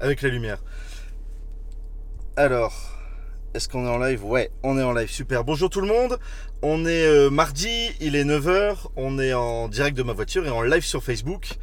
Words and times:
Avec 0.00 0.22
la 0.22 0.28
lumière. 0.28 0.58
Alors, 2.36 3.01
est-ce 3.54 3.68
qu'on 3.68 3.86
est 3.86 3.90
en 3.90 3.98
live? 3.98 4.24
Ouais, 4.24 4.50
on 4.62 4.78
est 4.78 4.82
en 4.82 4.92
live, 4.92 5.10
super. 5.10 5.44
Bonjour 5.44 5.68
tout 5.68 5.80
le 5.80 5.86
monde, 5.86 6.18
on 6.62 6.86
est 6.86 7.06
euh, 7.06 7.28
mardi, 7.28 7.90
il 8.00 8.16
est 8.16 8.24
9h, 8.24 8.76
on 8.96 9.18
est 9.18 9.34
en 9.34 9.68
direct 9.68 9.96
de 9.96 10.02
ma 10.02 10.12
voiture 10.12 10.46
et 10.46 10.50
en 10.50 10.62
live 10.62 10.84
sur 10.84 11.02
Facebook. 11.02 11.58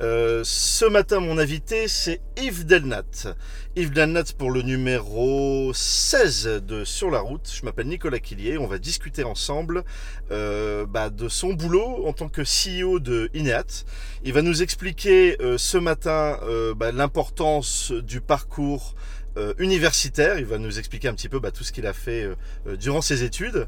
Euh, 0.00 0.42
ce 0.44 0.84
matin, 0.86 1.20
mon 1.20 1.38
invité, 1.38 1.86
c'est 1.86 2.20
Yves 2.36 2.66
Delnat. 2.66 3.34
Yves 3.76 3.92
Delnat 3.92 4.24
pour 4.36 4.50
le 4.50 4.62
numéro 4.62 5.70
16 5.72 6.62
de 6.66 6.84
Sur 6.84 7.10
la 7.10 7.20
route. 7.20 7.48
Je 7.52 7.64
m'appelle 7.64 7.86
Nicolas 7.86 8.18
Quillier, 8.18 8.58
on 8.58 8.66
va 8.66 8.78
discuter 8.78 9.22
ensemble 9.22 9.84
euh, 10.32 10.84
bah, 10.86 11.10
de 11.10 11.28
son 11.28 11.52
boulot 11.52 12.06
en 12.06 12.12
tant 12.12 12.28
que 12.28 12.42
CEO 12.42 12.98
de 12.98 13.30
Ineat. 13.34 13.84
Il 14.24 14.32
va 14.32 14.42
nous 14.42 14.62
expliquer 14.62 15.36
euh, 15.40 15.58
ce 15.58 15.78
matin 15.78 16.38
bah, 16.76 16.90
l'importance 16.90 17.92
du 17.92 18.20
parcours 18.20 18.94
euh, 19.36 19.54
universitaire. 19.58 20.38
Il 20.38 20.44
va 20.46 20.58
nous 20.58 20.78
expliquer 20.78 21.08
un 21.08 21.14
petit 21.14 21.28
peu 21.28 21.38
bah, 21.40 21.50
tout 21.50 21.64
ce 21.64 21.72
qu'il 21.72 21.86
a 21.86 21.92
fait 21.92 22.22
euh, 22.22 22.34
euh, 22.66 22.76
durant 22.76 23.00
ses 23.02 23.22
études. 23.24 23.66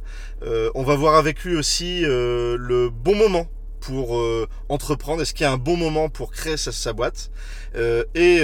On 0.74 0.82
va 0.82 0.94
voir 0.96 1.14
avec 1.16 1.42
lui 1.44 1.56
aussi 1.56 2.02
le 2.02 2.88
bon 2.90 3.14
moment 3.16 3.48
pour 3.80 4.20
entreprendre. 4.68 5.22
Est-ce 5.22 5.32
qu'il 5.34 5.42
y 5.44 5.46
a 5.46 5.52
un 5.52 5.56
bon 5.58 5.76
moment 5.76 6.08
pour 6.08 6.30
créer 6.30 6.56
sa, 6.56 6.92
boîte? 6.92 7.30
Et 8.14 8.42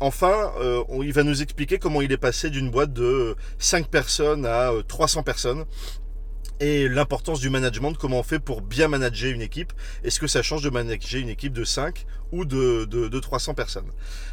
enfin, 0.00 0.52
on- 0.88 1.02
il 1.02 1.12
va 1.12 1.22
nous 1.22 1.42
expliquer 1.42 1.78
comment 1.78 2.00
il 2.02 2.12
est 2.12 2.16
passé 2.16 2.50
d'une 2.50 2.70
boîte 2.70 2.92
de 2.92 3.36
5 3.58 3.88
personnes 3.88 4.46
à 4.46 4.72
euh, 4.72 4.82
300 4.82 5.22
personnes. 5.22 5.64
Et 6.58 6.88
l'importance 6.88 7.40
du 7.40 7.50
management, 7.50 7.92
comment 7.94 8.20
on 8.20 8.22
fait 8.22 8.38
pour 8.38 8.62
bien 8.62 8.88
manager 8.88 9.30
une 9.30 9.42
équipe. 9.42 9.72
Est-ce 10.04 10.18
que 10.18 10.26
ça 10.26 10.42
change 10.42 10.62
de 10.62 10.70
manager 10.70 11.20
une 11.20 11.28
équipe 11.28 11.52
de 11.52 11.64
5 11.64 12.06
ou 12.32 12.46
de, 12.46 12.86
de, 12.86 13.08
de 13.08 13.20
300 13.20 13.54
personnes? 13.54 13.90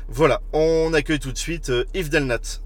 Voilà, 0.08 0.42
on 0.54 0.94
accueille 0.94 1.20
tout 1.20 1.34
de 1.34 1.38
suite 1.38 1.70
euh, 1.70 1.84
Yves 1.94 2.10
Delnat. 2.10 2.62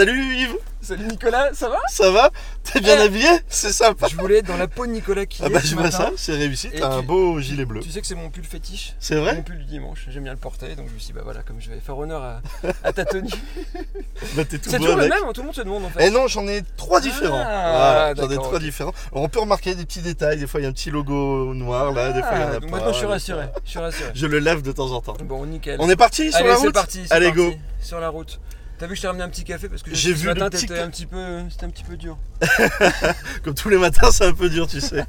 Salut 0.00 0.34
Yves, 0.34 0.56
Salut 0.80 1.04
Nicolas, 1.04 1.50
ça 1.52 1.68
va? 1.68 1.76
Ça 1.90 2.10
va? 2.10 2.30
T'es 2.64 2.80
bien 2.80 2.96
Eh. 2.98 3.02
habillé? 3.02 3.28
C'est 3.50 3.70
sympa. 3.70 4.08
Je 4.08 4.16
voulais 4.16 4.38
être 4.38 4.46
dans 4.46 4.56
la 4.56 4.66
peau 4.66 4.86
de 4.86 4.92
Nicolas 4.92 5.26
qui 5.26 5.42
Ah 5.44 5.48
est 5.48 5.50
bah 5.50 5.60
je 5.62 5.74
vois 5.76 5.90
ça, 5.90 6.10
c'est 6.16 6.32
réussi, 6.32 6.70
t'as 6.74 6.88
un 6.90 7.02
beau 7.02 7.38
gilet 7.38 7.66
bleu. 7.66 7.80
Tu 7.80 7.90
sais 7.90 8.00
que 8.00 8.06
c'est 8.06 8.14
mon 8.14 8.30
pull 8.30 8.44
fétiche? 8.44 8.94
C'est 8.98 9.16
Mon 9.16 9.20
vrai 9.24 9.42
pull 9.42 9.58
du 9.58 9.64
dimanche, 9.66 10.06
j'aime 10.08 10.22
bien 10.22 10.32
le 10.32 10.38
porter, 10.38 10.74
donc 10.76 10.88
je 10.88 10.94
me 10.94 10.98
suis 10.98 11.08
dit 11.08 11.12
bah 11.12 11.20
voilà, 11.22 11.42
comme 11.42 11.60
je 11.60 11.68
vais 11.68 11.78
faire 11.80 11.98
honneur 11.98 12.22
à, 12.22 12.40
à 12.82 12.94
ta 12.94 13.04
tenue. 13.04 13.28
Bah 14.36 14.44
t'es 14.46 14.56
tout 14.56 14.70
c'est 14.70 14.78
toujours 14.78 14.96
le 14.96 15.02
même, 15.06 15.12
hein, 15.22 15.32
tout 15.34 15.42
le 15.42 15.46
monde 15.48 15.54
se 15.54 15.60
demande 15.60 15.84
en 15.84 15.90
fait. 15.90 16.06
Eh 16.06 16.10
non, 16.10 16.28
j'en 16.28 16.48
ai 16.48 16.62
trois 16.78 17.02
différents. 17.02 17.36
Ah, 17.44 18.12
voilà, 18.14 18.14
j'en 18.16 18.30
ai 18.30 18.36
trois 18.36 18.58
différents. 18.58 18.92
Alors, 19.12 19.24
on 19.24 19.28
peut 19.28 19.40
remarquer 19.40 19.74
des 19.74 19.84
petits 19.84 20.00
détails, 20.00 20.38
des 20.38 20.46
fois 20.46 20.60
il 20.60 20.62
y 20.62 20.66
a 20.66 20.70
un 20.70 20.72
petit 20.72 20.90
logo 20.90 21.52
noir 21.52 21.92
là, 21.92 22.12
des 22.12 22.22
fois 22.22 22.30
il 22.36 22.40
y 22.40 22.44
en 22.44 22.46
Ah, 22.46 22.50
a 22.52 22.52
donc 22.60 22.70
pas. 22.70 22.76
maintenant 22.78 22.92
je 22.94 22.98
suis 22.98 23.06
rassuré, 23.06 23.44
je 23.66 23.70
suis 23.70 23.78
rassuré. 23.80 24.10
Je 24.14 24.26
le 24.26 24.38
lève 24.38 24.62
de 24.62 24.72
temps 24.72 24.92
en 24.92 25.02
temps. 25.02 25.16
Bon, 25.24 25.44
nickel. 25.44 25.76
On 25.78 25.90
est 25.90 25.96
parti 25.96 26.30
sur 26.30 26.38
Allez, 26.40 26.48
la 26.48 26.54
route? 26.56 26.72
parti, 26.72 27.02
Allez 27.10 27.26
parti, 27.26 27.38
go 27.50 27.54
Sur 27.82 28.00
la 28.00 28.08
route. 28.08 28.40
T'as 28.80 28.86
vu, 28.86 28.96
je 28.96 29.02
t'ai 29.02 29.08
ramené 29.08 29.22
un 29.24 29.28
petit 29.28 29.44
café 29.44 29.68
parce 29.68 29.82
que 29.82 29.94
J'ai 29.94 30.14
ce 30.14 30.20
vu 30.20 30.26
matin 30.26 30.44
le 30.44 30.50
petit 30.50 30.62
t'étais 30.62 30.76
ca- 30.76 30.84
un 30.86 30.88
petit 30.90 31.04
peu, 31.04 31.42
c'était 31.50 31.64
un 31.66 31.68
petit 31.70 31.84
peu 31.84 31.98
dur. 31.98 32.16
Comme 33.44 33.54
tous 33.54 33.68
les 33.68 33.76
matins, 33.76 34.10
c'est 34.10 34.24
un 34.24 34.32
peu 34.32 34.48
dur, 34.48 34.66
tu 34.66 34.80
sais. 34.80 35.04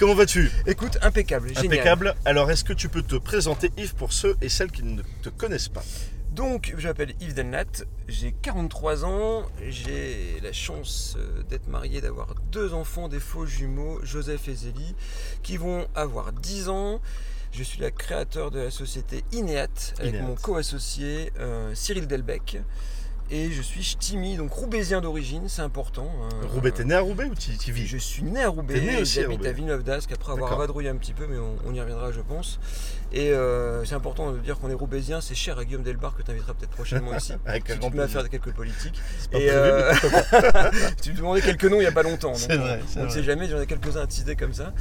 Comment 0.00 0.14
vas-tu? 0.14 0.50
Écoute, 0.66 0.98
impeccable, 1.02 1.48
génial. 1.54 1.66
Impeccable. 1.66 2.14
Alors, 2.24 2.50
est-ce 2.50 2.64
que 2.64 2.72
tu 2.72 2.88
peux 2.88 3.02
te 3.02 3.14
présenter, 3.14 3.70
Yves, 3.76 3.94
pour 3.94 4.12
ceux 4.12 4.36
et 4.42 4.48
celles 4.48 4.72
qui 4.72 4.82
ne 4.82 5.02
te 5.22 5.28
connaissent 5.28 5.68
pas? 5.68 5.84
Donc, 6.32 6.74
je 6.76 6.88
m'appelle 6.88 7.14
Yves 7.20 7.34
Delnat, 7.34 7.64
j'ai 8.08 8.32
43 8.42 9.04
ans, 9.04 9.46
j'ai 9.68 10.40
la 10.42 10.52
chance 10.52 11.14
euh, 11.16 11.44
d'être 11.44 11.68
marié, 11.68 12.00
d'avoir 12.00 12.34
deux 12.50 12.74
enfants, 12.74 13.06
des 13.08 13.20
faux 13.20 13.46
jumeaux, 13.46 14.00
Joseph 14.02 14.48
et 14.48 14.54
Zélie, 14.56 14.96
qui 15.44 15.56
vont 15.58 15.86
avoir 15.94 16.32
10 16.32 16.68
ans. 16.70 17.00
Je 17.52 17.62
suis 17.62 17.80
le 17.80 17.90
créateur 17.90 18.50
de 18.50 18.60
la 18.60 18.70
société 18.70 19.24
Ineat 19.32 19.94
avec 19.98 20.20
mon 20.22 20.34
co-associé 20.34 21.32
euh, 21.40 21.74
Cyril 21.74 22.06
Delbecq. 22.06 22.58
Et 23.30 23.50
je 23.50 23.60
suis 23.60 23.82
ch'timi, 23.82 24.38
donc 24.38 24.50
roubaisien 24.52 25.02
d'origine, 25.02 25.50
c'est 25.50 25.60
important. 25.60 26.10
hein. 26.22 26.46
Roubaix, 26.46 26.70
t'es 26.70 26.84
né 26.84 26.94
à 26.94 27.00
Roubaix 27.00 27.26
ou 27.26 27.34
tu 27.34 27.50
y 27.50 27.70
vis? 27.72 27.86
Je 27.86 27.98
suis 27.98 28.22
né 28.22 28.42
à 28.42 28.48
Roubaix, 28.48 28.80
né 28.80 29.02
aussi 29.02 29.18
à 29.18 29.22
j'habite 29.22 29.36
Roubaix. 29.38 29.50
à 29.50 29.52
Villeneuve 29.52 29.82
d'Ascq 29.82 30.12
après 30.12 30.32
avoir 30.32 30.56
vadrouillé 30.56 30.88
un 30.88 30.96
petit 30.96 31.12
peu, 31.12 31.26
mais 31.26 31.36
on, 31.36 31.56
on 31.66 31.74
y 31.74 31.80
reviendra 31.80 32.10
je 32.10 32.22
pense. 32.22 32.58
Et 33.10 33.30
euh, 33.30 33.84
c'est 33.86 33.94
important 33.94 34.32
de 34.32 34.38
dire 34.38 34.58
qu'on 34.58 34.68
est 34.70 34.74
roubaisien, 34.74 35.20
c'est 35.22 35.34
cher 35.34 35.58
à 35.58 35.64
Guillaume 35.64 35.82
Delbar 35.82 36.14
que 36.14 36.22
tu 36.22 36.30
inviteras 36.30 36.52
peut-être 36.52 36.70
prochainement 36.72 37.16
ici. 37.16 37.32
Avec 37.46 37.66
Si 37.66 37.78
tu 37.78 37.90
te 37.90 37.96
mets 37.96 38.02
à 38.02 38.08
faire 38.08 38.28
quelques 38.28 38.52
politiques. 38.52 39.00
Et 39.32 39.48
euh, 39.50 39.92
tu 41.02 41.12
me 41.12 41.16
demandais 41.16 41.40
quelques 41.40 41.64
noms 41.64 41.76
il 41.76 41.80
n'y 41.80 41.86
a 41.86 41.92
pas 41.92 42.02
longtemps. 42.02 42.32
donc 42.32 42.50
vrai, 42.50 42.80
c'est 42.86 43.00
On 43.00 43.04
ne 43.04 43.08
sait 43.08 43.22
jamais, 43.22 43.48
j'en 43.48 43.60
ai 43.60 43.66
quelques-uns 43.66 44.02
à 44.02 44.06
teaser 44.06 44.36
comme 44.36 44.52
ça. 44.52 44.72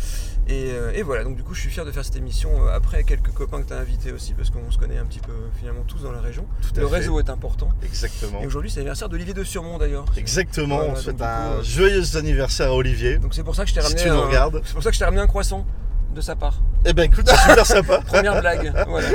Et, 0.50 0.72
euh, 0.72 0.92
et 0.94 1.04
voilà, 1.04 1.24
donc 1.24 1.36
du 1.38 1.44
coup 1.44 1.54
je 1.54 1.62
suis 1.62 1.70
fier 1.70 1.86
de 1.86 1.92
faire 1.92 2.04
cette 2.04 2.16
émission 2.18 2.50
euh, 2.66 2.76
après 2.76 3.04
quelques 3.04 3.32
copains 3.32 3.62
que 3.62 3.68
tu 3.68 3.74
as 3.74 3.78
invités 3.78 4.12
aussi 4.12 4.34
parce 4.34 4.50
qu'on 4.50 4.72
se 4.72 4.78
connaît 4.78 4.98
un 4.98 5.06
petit 5.06 5.20
peu 5.20 5.34
finalement 5.60 5.84
tous 5.88 6.04
dans 6.04 6.12
la 6.12 6.22
région. 6.22 6.46
Tout 6.74 6.82
Le 6.82 6.88
fait. 6.88 6.96
réseau 6.96 7.20
est 7.20 7.30
important. 7.30 7.70
Exactement. 7.84 8.42
Et 8.42 8.46
aujourd'hui 8.46 8.70
c'est 8.70 8.78
l'anniversaire 8.80 9.10
d'Olivier 9.10 9.34
de 9.34 9.44
Surmont 9.46 9.78
d'ailleurs. 9.78 10.06
Exactement, 10.18 10.78
Voilà, 10.78 10.92
on 10.94 10.96
souhaite 10.96 11.22
un 11.22 11.26
coup, 11.26 11.60
euh, 11.60 11.64
joyeux 11.64 12.18
anniversaire 12.18 12.70
à 12.72 12.74
Olivier. 12.76 13.18
Donc 13.20 13.34
c'est 13.34 13.44
pour 13.44 13.56
ça 13.56 13.64
que 13.64 13.70
je 13.70 13.76
t'ai 13.76 13.82
Si 13.82 13.88
ramené. 13.88 14.04
tu 14.04 14.10
nous 14.10 14.16
un- 14.16 14.26
regardes. 14.28 14.62
C'est 14.66 14.74
pour 14.74 14.84
ça 14.84 14.90
que 14.90 14.96
je 14.96 15.00
t'ai 15.00 15.06
ramené 15.06 15.22
un 15.22 15.28
croissant 15.28 15.66
de 16.14 16.22
sa 16.22 16.36
part. 16.36 16.56
Eh 16.86 16.94
ben 16.94 17.04
écoute, 17.04 17.26
c'est 17.28 17.50
super 17.50 17.66
sympa. 17.66 18.00
Première 18.06 18.40
blague, 18.40 18.72
voilà. 18.88 19.08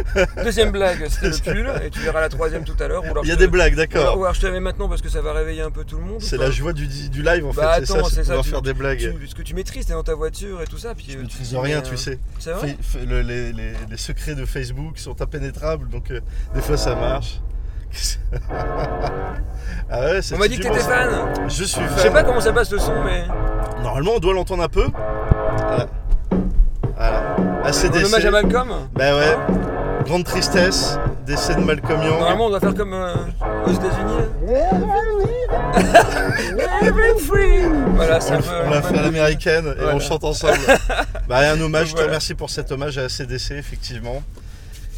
Deuxième 0.45 0.71
blague, 0.73 1.07
c'était 1.09 1.29
le 1.29 1.65
pull, 1.65 1.73
et 1.87 1.91
tu 1.91 2.01
verras 2.01 2.21
la 2.21 2.29
troisième 2.29 2.65
tout 2.65 2.77
à 2.81 2.87
l'heure. 2.89 3.03
Il 3.23 3.29
y 3.29 3.33
a 3.33 3.37
des 3.37 3.47
blagues, 3.49 3.75
d'accord. 3.75 4.19
Ou 4.19 4.23
alors 4.25 4.35
je 4.35 4.41
te 4.41 4.47
la 4.47 4.53
mets 4.53 4.61
maintenant 4.61 4.89
parce 4.89 5.01
que 5.03 5.09
ça 5.09 5.21
va 5.23 5.33
réveiller 5.33 5.63
un 5.63 5.71
peu 5.71 5.85
tout 5.85 5.97
le 5.97 6.05
monde. 6.05 6.21
C'est 6.21 6.37
la 6.37 6.51
joie 6.51 6.73
du, 6.73 6.87
du 6.87 7.23
live 7.23 7.47
en 7.47 7.53
fait, 7.53 7.61
Bah 7.61 7.77
c'est 7.81 7.87
ça, 7.87 8.03
c'est 8.11 8.21
pouvoir 8.23 8.45
tu- 8.45 8.51
faire 8.51 8.63
des 8.63 8.75
blagues. 8.75 8.99
Tu- 8.99 9.27
ce 9.29 9.35
que 9.35 9.43
tu 9.43 9.55
maîtrises, 9.55 9.87
t'es 9.87 9.95
dans 9.95 10.03
ta 10.03 10.15
voiture 10.15 10.61
et 10.63 10.67
tout 10.67 10.79
ça. 10.79 10.95
Puis, 10.95 11.07
Je 11.09 11.13
euh, 11.13 11.17
tu 11.17 11.23
maîtrise 11.23 11.55
rien, 11.57 11.77
mais, 11.79 11.83
tu 11.83 11.95
euh, 11.95 11.97
sais. 11.97 12.19
C'est 12.39 12.53
vrai 12.53 12.69
Fait- 12.69 12.99
fait- 13.01 13.07
le- 13.07 13.23
les, 13.23 13.53
les- 13.53 13.73
les 13.91 13.97
secrets 13.97 14.35
de 14.35 14.45
Facebook 14.45 14.99
sont 14.99 15.21
impénétrables, 15.23 15.89
donc 15.89 16.11
euh, 16.11 16.21
des 16.55 16.61
fois 16.61 16.77
ça 16.77 16.95
marche. 16.95 17.41
ah 19.91 20.01
ouais, 20.01 20.21
On 20.35 20.39
m'a 20.39 20.49
dit 20.49 20.57
que 20.59 20.63
t'étais 20.63 20.79
fan. 20.81 21.09
Je 21.49 21.65
suis 21.65 21.81
fan. 21.81 21.89
Je 21.97 22.01
sais 22.03 22.11
pas 22.11 22.23
comment 22.23 22.41
ça 22.41 22.53
passe 22.53 22.71
le 22.73 22.79
son, 22.79 23.03
mais. 23.05 23.25
Normalement, 23.83 24.13
on 24.17 24.19
doit 24.19 24.33
l'entendre 24.35 24.63
un 24.63 24.69
peu. 24.69 24.87
Voilà. 27.63 27.77
En 27.77 27.81
ACDC. 27.85 28.05
hommage 28.07 28.25
à 28.27 28.31
Malcolm 28.31 28.69
Bah 28.95 29.17
ouais. 29.17 29.37
Grande 30.05 30.25
tristesse. 30.25 30.99
Décès 31.27 31.55
de 31.55 31.61
Malcolm 31.61 32.03
Young. 32.03 32.19
Normalement, 32.19 32.47
on 32.47 32.51
doit 32.51 32.61
faire 32.61 32.75
comme 32.75 32.93
euh, 32.93 33.15
aux 33.67 33.73
États-Unis. 33.73 34.47
Voilà, 37.95 38.21
c'est 38.21 38.33
On, 38.33 38.35
un 38.35 38.39
le- 38.39 38.43
peu. 38.43 38.49
on 38.67 38.71
l'a 38.71 38.83
fait 38.83 38.99
à 38.99 39.03
l'américaine 39.03 39.67
et 39.67 39.79
Voilà. 39.81 39.95
on 39.95 40.01
chante 40.01 40.25
ensemble. 40.25 40.59
bah, 41.29 41.39
un 41.53 41.61
hommage, 41.61 41.89
je 41.91 41.95
te 41.95 42.03
remercie 42.03 42.35
pour 42.35 42.51
cet 42.51 42.73
hommage 42.73 42.99
à 42.99 43.03
ACDC, 43.05 43.53
effectivement. 43.53 44.23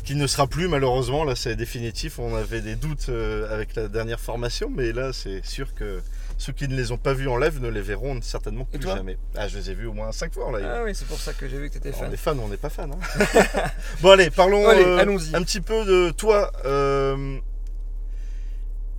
Qui 0.05 0.17
ne 0.17 0.27
sera 0.27 0.47
plus 0.47 0.69
malheureusement, 0.69 1.25
là 1.25 1.35
c'est 1.35 1.57
définitif. 1.57 2.19
On 2.19 2.35
avait 2.37 2.61
des 2.61 2.77
doutes 2.77 3.07
euh, 3.09 3.53
avec 3.55 3.75
la 3.75 3.89
dernière 3.89 4.21
formation, 4.21 4.71
mais 4.71 4.93
là 4.93 5.13
c'est 5.15 5.43
sûr 5.45 5.75
que 5.75 6.03
ceux 6.37 6.53
qui 6.53 6.69
ne 6.69 6.77
les 6.77 6.93
ont 6.93 6.99
pas 6.99 7.15
vus 7.15 7.27
en 7.29 7.39
live 7.39 7.59
ne 7.63 7.69
les 7.69 7.81
verront 7.81 8.21
certainement 8.21 8.67
plus 8.67 8.83
jamais. 8.83 9.17
Ah, 9.35 9.49
je 9.49 9.57
les 9.57 9.71
ai 9.71 9.75
vus 9.75 9.87
au 9.87 9.95
moins 9.95 10.13
5 10.13 10.35
fois 10.35 10.47
en 10.49 10.53
live. 10.57 10.67
Ah 10.69 10.83
oui, 10.85 10.95
c'est 10.95 11.07
pour 11.07 11.19
ça 11.19 11.33
que 11.33 11.49
j'ai 11.49 11.59
vu 11.59 11.69
que 11.71 11.75
t'étais 11.75 11.95
on 11.97 12.01
fan. 12.01 12.13
est 12.13 12.17
fan 12.19 12.39
ou 12.39 12.43
on 12.43 12.49
n'est 12.49 12.59
pas 12.59 12.69
fan. 12.69 12.93
hein. 12.93 13.31
bon 14.03 14.11
allez, 14.11 14.29
parlons 14.31 14.69
Allez, 14.69 14.85
euh, 14.85 14.99
allons-y. 14.99 15.35
un 15.35 15.43
petit 15.43 15.63
peu 15.63 15.87
de 15.87 16.11
toi. 16.11 16.53
Euh, 16.67 17.39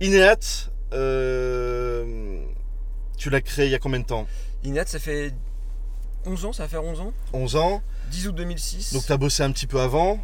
Ineat, 0.00 0.70
euh, 0.92 2.40
tu 3.16 3.30
l'as 3.30 3.40
créé 3.42 3.66
il 3.66 3.70
y 3.70 3.74
a 3.74 3.78
combien 3.78 4.00
de 4.00 4.06
temps? 4.06 4.26
Inat, 4.64 4.86
ça 4.86 4.98
fait 4.98 5.32
11 6.24 6.46
ans, 6.46 6.52
ça 6.52 6.64
va 6.64 6.68
faire 6.68 6.82
11 6.84 7.00
ans 7.00 7.12
11 7.32 7.56
ans. 7.56 7.82
10 8.10 8.28
août 8.28 8.34
2006. 8.34 8.92
Donc 8.94 9.06
tu 9.06 9.12
as 9.12 9.16
bossé 9.16 9.44
un 9.44 9.52
petit 9.52 9.66
peu 9.68 9.80
avant 9.80 10.18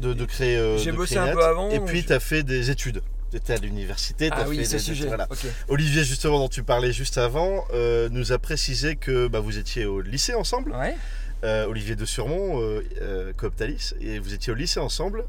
de, 0.00 0.14
de 0.14 0.24
créer. 0.24 0.56
euh, 0.56 0.76
J'ai 0.78 0.92
bossé 0.92 1.16
un 1.18 1.26
Net. 1.26 1.34
peu 1.34 1.44
avant, 1.44 1.70
Et 1.70 1.78
puis 1.80 2.00
je- 2.00 2.06
tu 2.08 2.12
as 2.12 2.20
fait 2.20 2.42
des 2.42 2.70
études. 2.70 3.02
Tu 3.30 3.36
étais 3.36 3.52
à 3.52 3.58
l'université. 3.58 4.28
ah 4.32 4.44
oui, 4.48 4.56
fait 4.64 4.72
des- 4.72 4.78
sujet. 4.80 5.06
voilà. 5.06 5.28
Olivier, 5.68 6.02
justement, 6.02 6.38
dont 6.40 6.48
tu 6.48 6.64
parlais 6.64 6.92
juste 6.92 7.16
avant, 7.18 7.64
euh, 7.72 8.08
nous 8.10 8.32
a 8.32 8.38
précisé 8.38 8.96
que 8.96 9.28
bah, 9.28 9.38
vous 9.38 9.56
étiez 9.58 9.84
au 9.86 10.00
lycée 10.00 10.34
ensemble. 10.34 10.72
Ouais. 10.72 10.96
Euh, 11.44 11.64
Olivier 11.66 11.94
de 11.96 12.04
Surmont, 12.04 12.60
euh, 12.60 12.82
euh, 13.00 13.32
Cooptalis, 13.34 13.94
et 14.00 14.18
vous 14.18 14.34
étiez 14.34 14.52
au 14.52 14.56
lycée 14.56 14.80
ensemble, 14.80 15.24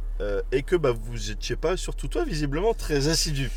et 0.51 0.63
que 0.63 0.75
bah, 0.75 0.91
vous 0.91 1.29
n'étiez 1.29 1.55
pas, 1.55 1.77
surtout 1.77 2.07
toi, 2.07 2.25
visiblement 2.25 2.73
très 2.73 3.07
assidu. 3.07 3.49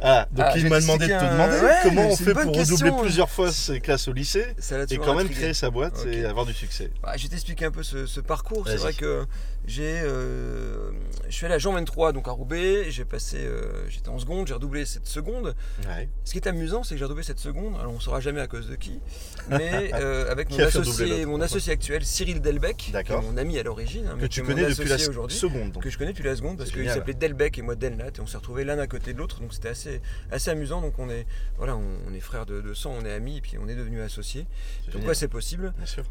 Ah, 0.00 0.28
donc 0.30 0.46
Ah, 0.48 0.54
il 0.56 0.68
m'a 0.68 0.80
demandé 0.80 1.08
de 1.08 1.12
te 1.12 1.24
demander 1.24 1.56
ouais, 1.58 1.72
comment 1.82 2.08
on 2.08 2.14
fait 2.16 2.32
pour 2.32 2.52
question, 2.52 2.76
redoubler 2.76 3.02
plusieurs 3.02 3.28
fois 3.28 3.50
ses 3.50 3.80
classes 3.80 4.06
au 4.06 4.12
lycée 4.12 4.46
et 4.90 4.96
quand 4.96 5.08
même 5.16 5.24
intrigué. 5.26 5.34
créer 5.40 5.54
sa 5.54 5.70
boîte 5.70 6.06
et 6.08 6.24
avoir 6.24 6.46
du 6.46 6.52
succès. 6.54 6.90
Bah, 7.02 7.14
je 7.16 7.24
vais 7.24 7.28
t'expliquer 7.30 7.64
un 7.64 7.72
peu 7.72 7.82
ce, 7.82 8.06
ce 8.06 8.20
parcours. 8.20 8.64
C'est 8.68 8.76
vrai 8.76 8.92
que 8.92 9.26
j'ai, 9.68 10.00
euh, 10.02 10.90
je 11.28 11.34
suis 11.34 11.44
allé 11.44 11.54
à 11.54 11.58
Jean 11.58 11.72
23, 11.74 12.12
donc 12.12 12.26
à 12.26 12.30
Roubaix. 12.30 12.90
J'ai 12.90 13.04
passé, 13.04 13.36
euh, 13.38 13.86
j'étais 13.90 14.08
en 14.08 14.18
seconde, 14.18 14.46
j'ai 14.46 14.54
redoublé 14.54 14.86
cette 14.86 15.06
seconde. 15.06 15.54
Ouais. 15.86 16.08
Ce 16.24 16.32
qui 16.32 16.38
est 16.38 16.48
amusant, 16.48 16.82
c'est 16.82 16.94
que 16.94 16.98
j'ai 16.98 17.04
redoublé 17.04 17.22
cette 17.22 17.38
seconde. 17.38 17.74
Alors 17.78 17.92
on 17.92 18.00
saura 18.00 18.20
jamais 18.20 18.40
à 18.40 18.46
cause 18.46 18.66
de 18.68 18.76
qui, 18.76 18.98
mais 19.50 19.90
euh, 19.94 20.30
avec 20.32 20.48
mon 20.50 20.56
Qui 20.56 20.62
associé, 20.62 21.26
mon 21.26 21.40
associé 21.42 21.72
actuel, 21.74 22.02
Cyril 22.04 22.40
Delbecq, 22.40 22.76
qui 22.78 22.90
est 22.90 22.92
D'accord. 22.94 23.22
mon 23.22 23.36
ami 23.36 23.58
à 23.58 23.62
l'origine, 23.62 24.06
hein, 24.06 24.16
Que 24.18 24.24
tu 24.26 24.42
connais 24.42 24.64
depuis 24.66 24.88
la 24.88 24.96
seconde. 24.96 25.72
donc. 25.72 25.82
que 25.82 25.90
je 25.90 25.98
connais 25.98 26.12
depuis 26.12 26.24
la 26.24 26.34
seconde 26.34 26.56
parce 26.56 26.70
qu'il 26.70 26.88
s'appelait 26.88 27.12
Delbecq 27.14 27.58
et 27.58 27.62
moi 27.62 27.74
Delnat 27.74 28.06
et 28.08 28.20
on 28.20 28.26
s'est 28.26 28.38
retrouvés 28.38 28.64
l'un 28.64 28.78
à 28.78 28.86
côté 28.86 29.12
de 29.12 29.18
l'autre 29.18 29.40
donc 29.40 29.52
c'était 29.52 29.68
assez, 29.68 30.00
assez 30.30 30.50
amusant 30.50 30.80
donc 30.80 30.98
on 30.98 31.10
est 31.10 31.26
voilà 31.58 31.76
on, 31.76 31.84
on 32.08 32.14
est 32.14 32.20
frères 32.20 32.46
de, 32.46 32.60
de 32.62 32.72
sang 32.74 32.94
on 32.98 33.04
est 33.04 33.12
amis 33.12 33.36
et 33.36 33.40
puis 33.42 33.58
on 33.62 33.68
est 33.68 33.74
devenus 33.74 34.00
associés 34.00 34.46
donc 34.92 35.06
ouais 35.06 35.14
c'est 35.14 35.28
possible 35.28 35.72
Bien 35.76 35.86
sûr. 35.86 36.04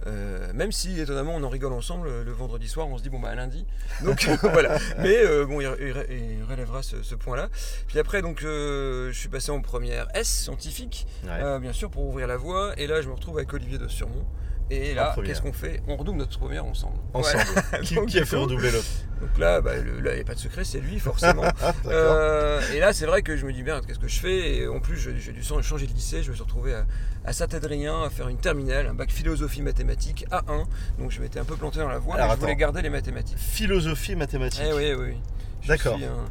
Même 0.53 0.71
si 0.71 1.00
étonnamment 1.00 1.36
on 1.36 1.44
en 1.44 1.50
rigole 1.50 1.74
ensemble 1.74 2.10
le 2.24 2.31
vendredi 2.31 2.68
soir 2.68 2.88
on 2.88 2.98
se 2.98 3.03
dit 3.03 3.10
bon 3.10 3.19
bah 3.19 3.30
à 3.30 3.36
lundi. 3.47 3.65
Donc 4.03 4.27
voilà. 4.41 4.77
Mais 4.99 5.17
euh, 5.17 5.45
bon 5.45 5.59
il, 5.61 5.67
relèvera 6.49 6.83
ce, 6.83 7.01
ce 7.03 7.15
point 7.15 7.35
là 7.38 7.49
puis 7.88 7.99
après 7.99 8.21
donc 8.21 8.44
euh, 8.44 9.11
je 9.11 9.17
suis 9.19 9.29
passé 9.29 9.51
en 9.51 9.61
première 9.61 10.07
S 10.13 10.27
scientifique 10.27 11.07
Ouais. 11.23 11.29
euh, 11.44 11.59
bien 11.59 11.73
sûr 11.73 11.89
pour 11.89 12.05
ouvrir 12.05 12.27
la 12.27 12.38
voie. 12.38 12.73
Et 12.77 12.88
là 12.88 13.01
je 13.01 13.07
me 13.07 13.13
retrouve 13.13 13.38
avec 13.38 13.53
Olivier 13.53 13.77
de 13.77 13.88
Surmont 13.88 14.25
et 14.69 14.93
là 14.93 15.15
qu'est-ce 15.23 15.41
qu'on 15.41 15.53
fait? 15.53 15.81
On 15.87 15.95
redouble 15.95 16.17
notre 16.19 16.37
première 16.37 16.65
ensemble 16.65 16.97
Ensemble. 17.13 17.43
Voilà. 17.53 17.79
Qui, 17.83 17.95
Donc, 17.95 18.07
qui 18.07 18.19
a 18.19 18.25
fait 18.25 18.35
redoubler 18.35 18.71
l'autre? 18.71 18.85
donc 19.21 19.37
là, 19.39 19.61
bah, 19.61 19.75
le- 19.77 19.99
là, 19.99 20.11
il 20.11 20.15
n'y 20.15 20.21
a 20.21 20.25
pas 20.25 20.35
de 20.35 20.39
secret, 20.39 20.63
c'est 20.63 20.79
lui, 20.79 20.99
forcément. 20.99 21.43
Euh, 21.87 22.61
et 22.75 22.79
là, 22.79 22.93
c'est 22.93 23.05
vrai 23.05 23.21
que 23.21 23.35
je 23.37 23.45
me 23.45 23.53
dis, 23.53 23.63
merde, 23.63 23.85
qu'est-ce 23.85 23.99
que 23.99 24.07
je 24.07 24.19
fais? 24.19 24.57
Et 24.57 24.67
en 24.67 24.79
plus, 24.79 24.97
j'ai 24.97 25.17
j'ai 25.19 25.31
dû 25.31 25.41
changer 25.43 25.87
de 25.87 25.93
lycée. 25.93 26.21
Je 26.21 26.29
me 26.29 26.35
suis 26.35 26.43
retrouvé 26.43 26.73
à, 26.73 26.85
à 27.25 27.33
Saint-Adrien 27.33 28.03
à 28.03 28.09
faire 28.09 28.27
une 28.29 28.37
terminale, 28.37 28.87
un 28.87 28.93
bac 28.93 29.09
philosophie 29.11 29.61
mathématiques 29.61 30.25
A1. 30.31 30.65
Donc 30.99 31.11
je 31.11 31.21
m'étais 31.21 31.39
un 31.39 31.45
peu 31.45 31.55
planté 31.55 31.79
dans 31.79 31.87
la 31.87 31.97
voie, 31.99 32.15
Alors, 32.15 32.27
mais 32.27 32.35
je 32.35 32.39
voulais 32.41 32.55
garder 32.55 32.81
les 32.81 32.89
mathématiques. 32.89 33.37
Philosophie 33.37 34.15
mathématique. 34.15 34.61
Eh 34.65 34.73
oui, 34.73 34.93
oui. 34.93 35.05
oui. 35.09 35.17
Je 35.62 35.68
D'accord. 35.69 35.95
suis 35.95 36.06
un- 36.06 36.25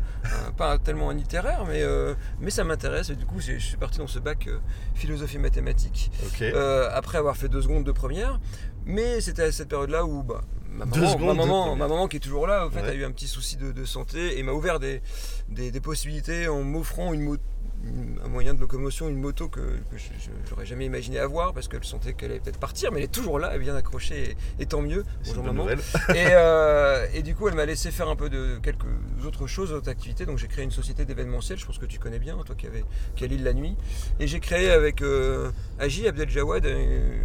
un- 0.49 0.53
pas 0.53 0.79
tellement 0.79 1.11
un 1.11 1.15
littéraire, 1.15 1.65
mais, 1.67 1.83
euh, 1.83 2.15
mais 2.41 2.51
ça 2.51 2.65
m'intéresse. 2.65 3.11
Et 3.11 3.17
du 3.17 3.27
coup, 3.27 3.41
je 3.41 3.59
suis 3.59 3.77
parti 3.77 3.99
dans 3.99 4.07
ce 4.07 4.19
bac 4.19 4.47
euh, 4.47 4.59
philosophie 4.95 5.39
mathématiques. 5.39 6.11
Euh, 6.43 6.89
après 6.93 7.19
avoir 7.19 7.37
fait 7.37 7.49
deux 7.49 7.63
secondes 7.63 7.85
de 7.85 7.93
première. 7.93 8.41
Mais 8.87 9.21
c'était 9.21 9.43
à 9.43 9.53
cette 9.53 9.69
période-là 9.69 10.05
où 10.05 10.23
bah, 10.23 10.43
ma, 10.71 10.85
maman, 10.87 11.19
ma, 11.19 11.35
maman, 11.35 11.45
première. 11.63 11.77
ma 11.77 11.89
maman, 11.89 12.09
qui 12.09 12.19
est 12.19 12.21
toujours 12.21 12.47
là, 12.47 12.67
en 12.67 12.71
fait, 12.71 12.83
Ouais. 12.83 12.91
a 12.91 12.95
eu 12.95 13.05
un 13.05 13.11
petit 13.11 13.27
souci 13.27 13.57
de, 13.57 13.73
de 13.73 13.85
santé 13.85 14.39
et 14.39 14.43
m'a 14.45 14.53
ouvert 14.53 14.79
des, 14.79 15.03
des, 15.49 15.71
des 15.73 15.81
possibilités 15.81 16.47
en 16.49 16.63
m'offrant 16.63 17.13
une 17.13 17.23
mo- 17.23 17.37
une- 17.87 18.19
un 18.25 18.29
moyen 18.29 18.55
de 18.55 18.61
locomotion, 18.61 19.09
une 19.09 19.19
moto 19.21 19.49
que, 19.49 19.61
que 19.61 19.97
je 19.97 20.51
n'aurais 20.51 20.67
jamais 20.67 20.87
imaginé 20.87 21.19
avoir 21.19 21.53
parce 21.55 21.69
qu'elle 21.69 21.85
sentait 21.85 22.13
qu'elle 22.15 22.31
allait 22.33 22.41
peut-être 22.41 22.59
partir, 22.59 22.91
mais 22.93 22.99
elle 22.99 23.05
est 23.05 23.09
toujours 23.13 23.39
là, 23.39 23.51
elle 23.53 23.57
est 23.61 23.65
bien 23.65 23.77
accrochée 23.77 24.37
et, 24.59 24.63
et 24.63 24.67
tant 24.67 24.83
mieux. 24.83 25.05
Bonjour 25.27 25.45
maman. 25.45 25.69
Et, 25.71 25.77
euh, 26.17 27.07
et 27.15 27.23
du 27.23 27.35
coup, 27.35 27.49
elle 27.49 27.55
m'a 27.55 27.67
laissé 27.67 27.91
faire 27.91 28.09
un 28.09 28.17
peu 28.17 28.29
de 28.29 28.59
quelques 28.63 28.85
autres 29.25 29.47
choses, 29.47 29.71
d'autres 29.71 29.89
activités. 29.91 30.27
Donc, 30.27 30.39
j'ai 30.39 30.49
créé 30.49 30.65
une 30.65 30.71
société 30.71 31.05
d'événementiel, 31.05 31.59
je 31.59 31.67
pense 31.67 31.79
que 31.79 31.87
tu 31.87 31.99
connais 31.99 32.19
bien, 32.19 32.37
toi 32.45 32.55
qui, 32.57 32.67
avais, 32.67 32.85
qui 33.15 33.25
allais 33.25 33.37
la 33.37 33.53
nuit. 33.53 33.77
Et 34.21 34.27
j'ai 34.27 34.41
créé 34.41 34.71
avec 34.71 35.03
euh, 35.03 35.51
Agi 35.79 36.07
Abdel 36.09 36.29
Jawad 36.31 36.67
euh, 36.67 37.19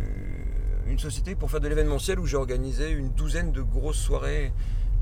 une 0.87 0.99
société 0.99 1.35
pour 1.35 1.49
faire 1.49 1.61
de 1.61 1.67
l'événementiel 1.67 2.19
où 2.19 2.25
j'ai 2.25 2.37
organisé 2.37 2.89
une 2.91 3.09
douzaine 3.11 3.51
de 3.51 3.61
grosses 3.61 3.97
soirées 3.99 4.51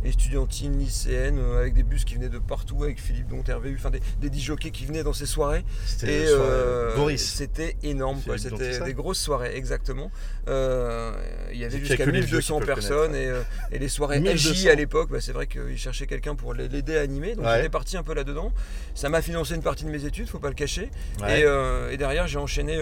étudiantines, 0.03 0.77
lycéennes, 0.77 1.39
euh, 1.39 1.59
avec 1.59 1.73
des 1.73 1.83
bus 1.83 2.05
qui 2.05 2.15
venaient 2.15 2.29
de 2.29 2.39
partout, 2.39 2.83
avec 2.83 2.99
Philippe 2.99 3.27
Dont 3.27 3.43
Hervé, 3.47 3.73
enfin 3.77 3.89
des, 3.89 4.01
des 4.19 4.29
disjockeys 4.29 4.71
qui 4.71 4.85
venaient 4.85 5.03
dans 5.03 5.13
ces 5.13 5.25
soirées. 5.25 5.63
C'était 5.85 6.25
euh. 6.27 7.17
C'était 7.17 7.75
énorme, 7.83 8.19
C'était 8.37 8.79
des 8.79 8.93
grosses 8.93 9.19
soirées, 9.19 9.55
exactement. 9.55 10.11
Euh, 10.47 11.11
il 11.51 11.57
y 11.59 11.65
avait 11.65 11.79
jusqu'à 11.79 12.05
que 12.05 12.09
les 12.09 12.21
vieux 12.21 12.39
qui 12.39 12.51
1200 12.51 12.59
peuvent 12.59 12.67
le 12.67 12.73
personnes 12.73 13.15
et, 13.15 13.27
euh, 13.27 13.41
et 13.71 13.79
les 13.79 13.89
soirées 13.89 14.19
1200. 14.19 14.49
AJ 14.51 14.67
à 14.67 14.75
l'époque, 14.75 15.09
bah, 15.11 15.21
c'est 15.21 15.33
vrai 15.33 15.47
qu'ils 15.47 15.77
cherchaient 15.77 16.07
quelqu'un 16.07 16.35
pour 16.35 16.53
l'aider 16.53 16.97
à 16.97 17.01
animer, 17.01 17.35
donc 17.35 17.45
Ouais. 17.45 17.57
j'étais 17.57 17.69
parti 17.69 17.97
un 17.97 18.03
peu 18.03 18.13
là-dedans. 18.13 18.51
Ça 18.95 19.09
m'a 19.09 19.21
financé 19.21 19.55
une 19.55 19.63
partie 19.63 19.83
de 19.85 19.89
mes 19.89 20.05
études, 20.05 20.27
faut 20.27 20.39
pas 20.39 20.49
le 20.49 20.55
cacher. 20.55 20.89
Ouais. 21.21 21.41
Et, 21.41 21.93
et 21.93 21.97
derrière, 21.97 22.27
j'ai 22.27 22.39
enchaîné. 22.39 22.81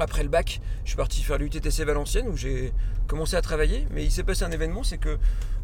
Après 0.00 0.22
le 0.22 0.28
bac, 0.28 0.60
je 0.84 0.90
suis 0.90 0.96
parti 0.96 1.22
faire 1.22 1.38
l'UTTC 1.38 1.84
Valenciennes 1.84 2.28
où 2.28 2.36
j'ai 2.36 2.72
commencé 3.06 3.36
à 3.36 3.42
travailler. 3.42 3.86
Mais 3.92 4.04
il 4.04 4.10
s'est 4.10 4.22
passé 4.24 4.44
un 4.44 4.50
événement, 4.50 4.82
c'est 4.82 4.98
que 4.98 5.18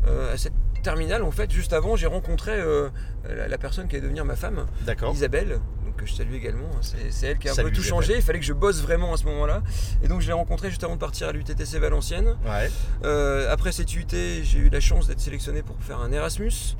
euh, 0.06 0.34
à 0.34 0.36
cette 0.38 0.52
terminale, 0.82 1.22
en 1.22 1.30
fait, 1.30 1.50
juste 1.50 1.72
avant, 1.72 1.96
j'ai 1.96 2.06
rencontré 2.06 2.52
euh, 2.52 2.88
la, 3.28 3.48
la 3.48 3.58
personne 3.58 3.88
qui 3.88 3.96
allait 3.96 4.02
devenir 4.02 4.24
ma 4.24 4.36
femme. 4.36 4.66
Isabelle, 5.14 5.58
donc 5.84 5.96
que 5.96 6.06
je 6.06 6.14
salue 6.14 6.34
également. 6.34 6.68
hein. 6.74 6.78
C'est 6.80 7.10
c'est 7.10 7.26
elle 7.28 7.38
qui 7.38 7.48
a 7.48 7.52
un 7.52 7.54
Salut, 7.54 7.70
peu 7.70 7.76
tout 7.76 7.80
Isabelle. 7.82 8.02
changé. 8.02 8.16
Il 8.16 8.22
fallait 8.22 8.38
que 8.38 8.44
je 8.44 8.52
bosse 8.52 8.80
vraiment 8.82 9.12
à 9.12 9.16
ce 9.16 9.24
moment-là. 9.24 9.62
Et 10.02 10.08
donc 10.08 10.20
je 10.20 10.26
l'ai 10.28 10.32
rencontrée 10.32 10.70
juste 10.70 10.84
avant 10.84 10.94
de 10.94 11.00
partir 11.00 11.28
à 11.28 11.32
l'UTTC 11.32 11.78
Valenciennes. 11.78 12.36
Ouais. 12.46 12.70
Euh, 13.04 13.52
après 13.52 13.72
cette 13.72 13.94
UT, 13.96 14.06
j'ai 14.10 14.58
eu 14.58 14.68
la 14.68 14.80
chance 14.80 15.08
d'être 15.08 15.20
sélectionné 15.20 15.62
pour 15.62 15.76
faire 15.80 16.00
un 16.00 16.12
Erasmus, 16.12 16.76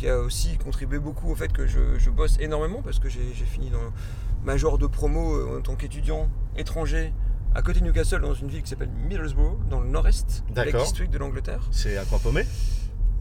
qui 0.00 0.08
a 0.08 0.18
aussi 0.18 0.56
contribué 0.56 0.98
beaucoup 0.98 1.30
au 1.30 1.34
fait 1.34 1.52
que 1.52 1.66
je, 1.66 1.98
je 1.98 2.08
bosse 2.08 2.38
énormément 2.40 2.80
parce 2.80 2.98
que 2.98 3.10
j'ai 3.10 3.20
fini 3.44 3.68
dans 3.68 3.92
major 4.42 4.78
de 4.78 4.86
promo 4.86 5.34
euh, 5.34 5.58
en 5.58 5.60
tant 5.60 5.76
qu'étudiant 5.76 6.26
étranger 6.56 7.12
à 7.54 7.60
côté 7.60 7.80
de 7.80 7.84
Newcastle 7.84 8.22
dans 8.22 8.32
une 8.32 8.48
ville 8.48 8.62
qui 8.62 8.70
s'appelle 8.70 8.88
Middlesbrough 8.88 9.58
dans 9.68 9.80
le 9.80 9.88
nord-est, 9.90 10.42
D'accord. 10.54 10.84
District 10.84 11.12
de 11.12 11.18
l'Angleterre. 11.18 11.68
C'est 11.70 11.98
un 11.98 12.04
coin 12.06 12.18
paumé? 12.18 12.46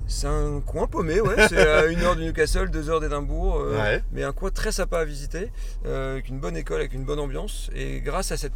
C'est 0.08 0.28
un 0.28 0.62
coin 0.62 0.88
paumé, 0.88 1.20
ouais. 1.20 1.36
C'est 1.50 1.68
à 1.68 1.86
une 1.88 2.00
heure 2.00 2.16
de 2.16 2.22
Newcastle, 2.24 2.70
deux 2.72 2.90
heures 2.90 3.02
d'Édimbourg, 3.02 3.58
euh, 3.58 3.78
Ouais. 3.78 4.04
mais 4.14 4.24
un 4.24 4.32
coin 4.32 4.50
très 4.50 4.72
sympa 4.72 5.00
à 5.00 5.06
visiter, 5.06 5.52
euh, 5.86 6.14
avec 6.14 6.30
une 6.30 6.40
bonne 6.40 6.56
école, 6.56 6.80
avec 6.80 6.94
une 6.94 7.04
bonne 7.04 7.20
ambiance. 7.20 7.70
Et 7.76 8.00
grâce 8.00 8.32
à, 8.32 8.38
cette, 8.38 8.54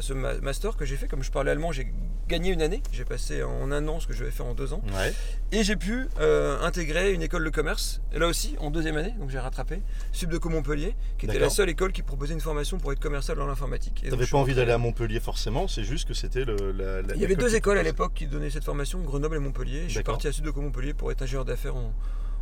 ce 0.00 0.12
ma- 0.12 0.34
master 0.40 0.76
que 0.76 0.84
j'ai 0.84 0.96
fait, 0.96 1.08
comme 1.08 1.22
je 1.22 1.30
parlais 1.30 1.50
allemand, 1.50 1.72
j'ai 1.72 1.92
gagné 2.28 2.50
une 2.50 2.62
année. 2.62 2.82
J'ai 2.92 3.04
passé 3.04 3.42
en 3.42 3.70
un 3.72 3.86
an 3.88 4.00
ce 4.00 4.06
que 4.06 4.12
je 4.14 4.24
vais 4.24 4.30
faire 4.30 4.46
en 4.46 4.54
deux 4.54 4.72
ans. 4.72 4.82
Ouais. 4.96 5.12
Et 5.52 5.64
j'ai 5.64 5.76
pu 5.76 6.06
euh, 6.20 6.58
intégrer 6.60 7.12
une 7.12 7.22
école 7.22 7.44
de 7.44 7.50
commerce, 7.50 8.00
là 8.14 8.26
aussi 8.26 8.56
en 8.58 8.70
deuxième 8.70 8.96
année, 8.96 9.14
donc 9.18 9.30
j'ai 9.30 9.38
rattrapé, 9.38 9.82
Subdeco 10.12 10.48
Montpellier, 10.48 10.94
qui 11.18 11.26
était 11.26 11.38
la 11.38 11.50
seule 11.50 11.68
école 11.68 11.92
qui 11.92 12.02
proposait 12.02 12.32
une 12.34 12.40
formation 12.40 12.78
pour 12.78 12.92
être 12.92 13.00
commercial 13.00 13.36
dans 13.36 13.46
l'informatique. 13.46 14.04
T'avais 14.08 14.24
je 14.24 14.30
pas 14.30 14.38
envie 14.38 14.54
d'aller 14.54 14.72
à 14.72 14.78
Montpellier 14.78 15.20
forcément, 15.20 15.68
c'est 15.68 15.84
juste 15.84 16.08
que 16.08 16.14
c'était 16.14 16.44
le. 16.44 16.72
la- 16.72 17.02
la- 17.02 17.14
Il 17.14 17.20
y 17.20 17.24
avait 17.24 17.36
deux 17.36 17.54
écoles 17.54 17.78
à 17.78 17.82
l'époque 17.82 18.12
qui 18.14 18.26
donnaient 18.26 18.50
cette 18.50 18.64
formation, 18.64 19.00
Grenoble 19.00 19.36
et 19.36 19.40
Montpellier. 19.40 19.84
Je 19.88 19.92
suis 19.94 20.02
parti 20.02 20.28
à 20.28 20.32
Subdeco 20.32 20.60
Montpellier 20.60 20.94
pour 20.94 21.10
être 21.12 21.22
ingénieur 21.22 21.44
d'affaires 21.44 21.76
en, 21.76 21.92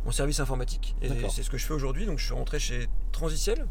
en 0.05 0.11
service 0.11 0.39
informatique. 0.39 0.95
Et 1.01 1.09
c'est 1.29 1.43
ce 1.43 1.49
que 1.49 1.57
je 1.57 1.65
fais 1.65 1.73
aujourd'hui. 1.73 2.05
Donc 2.05 2.19
je 2.19 2.25
suis 2.25 2.33
rentré 2.33 2.59
chez 2.59 2.87
Transiciel 3.11 3.65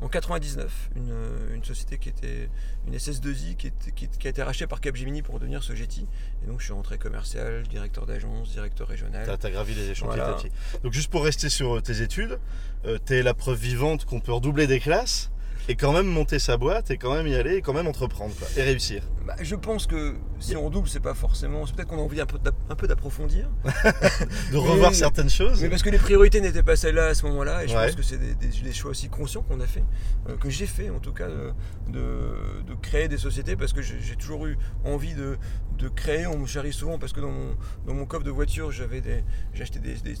en 0.00 0.08
99, 0.08 0.90
une, 0.96 1.12
une 1.56 1.64
société 1.64 1.98
qui 1.98 2.08
était 2.08 2.48
une 2.86 2.94
SS2I 2.94 3.56
qui, 3.56 3.66
était- 3.66 3.90
qui- 3.90 4.08
qui 4.08 4.26
a 4.26 4.30
été 4.30 4.42
rachetée 4.42 4.66
par 4.66 4.80
Capgemini 4.80 5.22
pour 5.22 5.38
devenir 5.40 5.62
Sogeti. 5.62 6.06
Et 6.42 6.46
donc 6.46 6.60
je 6.60 6.64
suis 6.66 6.72
rentré 6.72 6.98
commercial, 6.98 7.64
directeur 7.68 8.06
d'agence, 8.06 8.50
directeur 8.52 8.86
régional. 8.88 9.24
T'as 9.26 9.36
t'as 9.36 9.50
gravi 9.50 9.74
les 9.74 9.92
Voilà. 9.94 10.34
pied. 10.34 10.52
Donc 10.84 10.92
juste 10.92 11.10
pour 11.10 11.24
rester 11.24 11.48
sur 11.48 11.76
euh, 11.76 11.80
tes 11.80 12.00
études, 12.02 12.38
euh, 12.86 12.98
t'es 13.04 13.22
la 13.22 13.34
preuve 13.34 13.58
vivante 13.58 14.04
qu'on 14.04 14.20
peut 14.20 14.32
redoubler 14.32 14.66
des 14.68 14.78
classes 14.80 15.30
et 15.68 15.74
quand 15.74 15.92
même 15.92 16.06
monter 16.06 16.38
sa 16.38 16.56
boîte 16.56 16.90
et 16.90 16.96
quand 16.96 17.12
même 17.14 17.26
y 17.26 17.34
aller 17.34 17.56
et 17.56 17.62
quand 17.62 17.74
même 17.74 17.88
entreprendre 17.88 18.34
quoi, 18.36 18.46
et 18.56 18.62
réussir. 18.62 19.02
Bah, 19.28 19.36
je 19.42 19.54
pense 19.56 19.86
que 19.86 20.14
si 20.40 20.56
on 20.56 20.64
redouble, 20.64 20.88
c'est 20.88 21.00
pas 21.00 21.12
forcément. 21.12 21.66
C'est 21.66 21.76
peut-être 21.76 21.88
qu'on 21.88 21.98
a 21.98 22.02
envie 22.02 22.18
un 22.22 22.24
peu 22.24 22.86
d'approfondir. 22.88 23.46
De 24.52 24.56
revoir 24.56 24.94
certaines 24.94 25.28
choses. 25.28 25.60
Mais 25.60 25.68
parce 25.68 25.82
que 25.82 25.90
les 25.90 25.98
priorités 25.98 26.40
n'étaient 26.40 26.62
pas 26.62 26.76
celles-là 26.76 27.08
à 27.08 27.14
ce 27.14 27.26
moment-là, 27.26 27.62
et 27.62 27.68
je 27.68 27.76
Ouais. 27.76 27.86
pense 27.88 27.96
que 27.96 28.02
c'est 28.02 28.16
des, 28.16 28.34
des- 28.34 28.62
des 28.62 28.72
choix 28.72 28.90
aussi 28.92 29.10
conscients 29.10 29.42
qu'on 29.42 29.60
a 29.60 29.66
fait, 29.66 29.84
euh, 30.30 30.36
que 30.38 30.48
j'ai 30.48 30.66
fait 30.66 30.88
en 30.88 30.98
tout 30.98 31.12
cas, 31.12 31.28
de, 31.28 31.52
de- 31.92 32.62
de 32.66 32.74
créer 32.80 33.08
des 33.08 33.18
sociétés 33.18 33.54
parce 33.54 33.74
que 33.74 33.82
j'ai 33.82 34.16
toujours 34.16 34.46
eu 34.46 34.56
envie 34.86 35.12
de, 35.14 35.36
de 35.76 35.88
créer. 35.88 36.26
On 36.26 36.38
me 36.38 36.46
charrie 36.46 36.72
souvent 36.72 36.98
parce 36.98 37.12
que 37.12 37.20
dans 37.20 37.30
mon, 37.30 37.54
dans 37.86 37.92
mon 37.92 38.06
coffre 38.06 38.24
de 38.24 38.30
voiture, 38.30 38.72
j'avais 38.72 39.02
des, 39.02 39.22
j'ai 39.52 39.62
acheté 39.62 39.78
des, 39.78 39.94
des, 39.96 40.14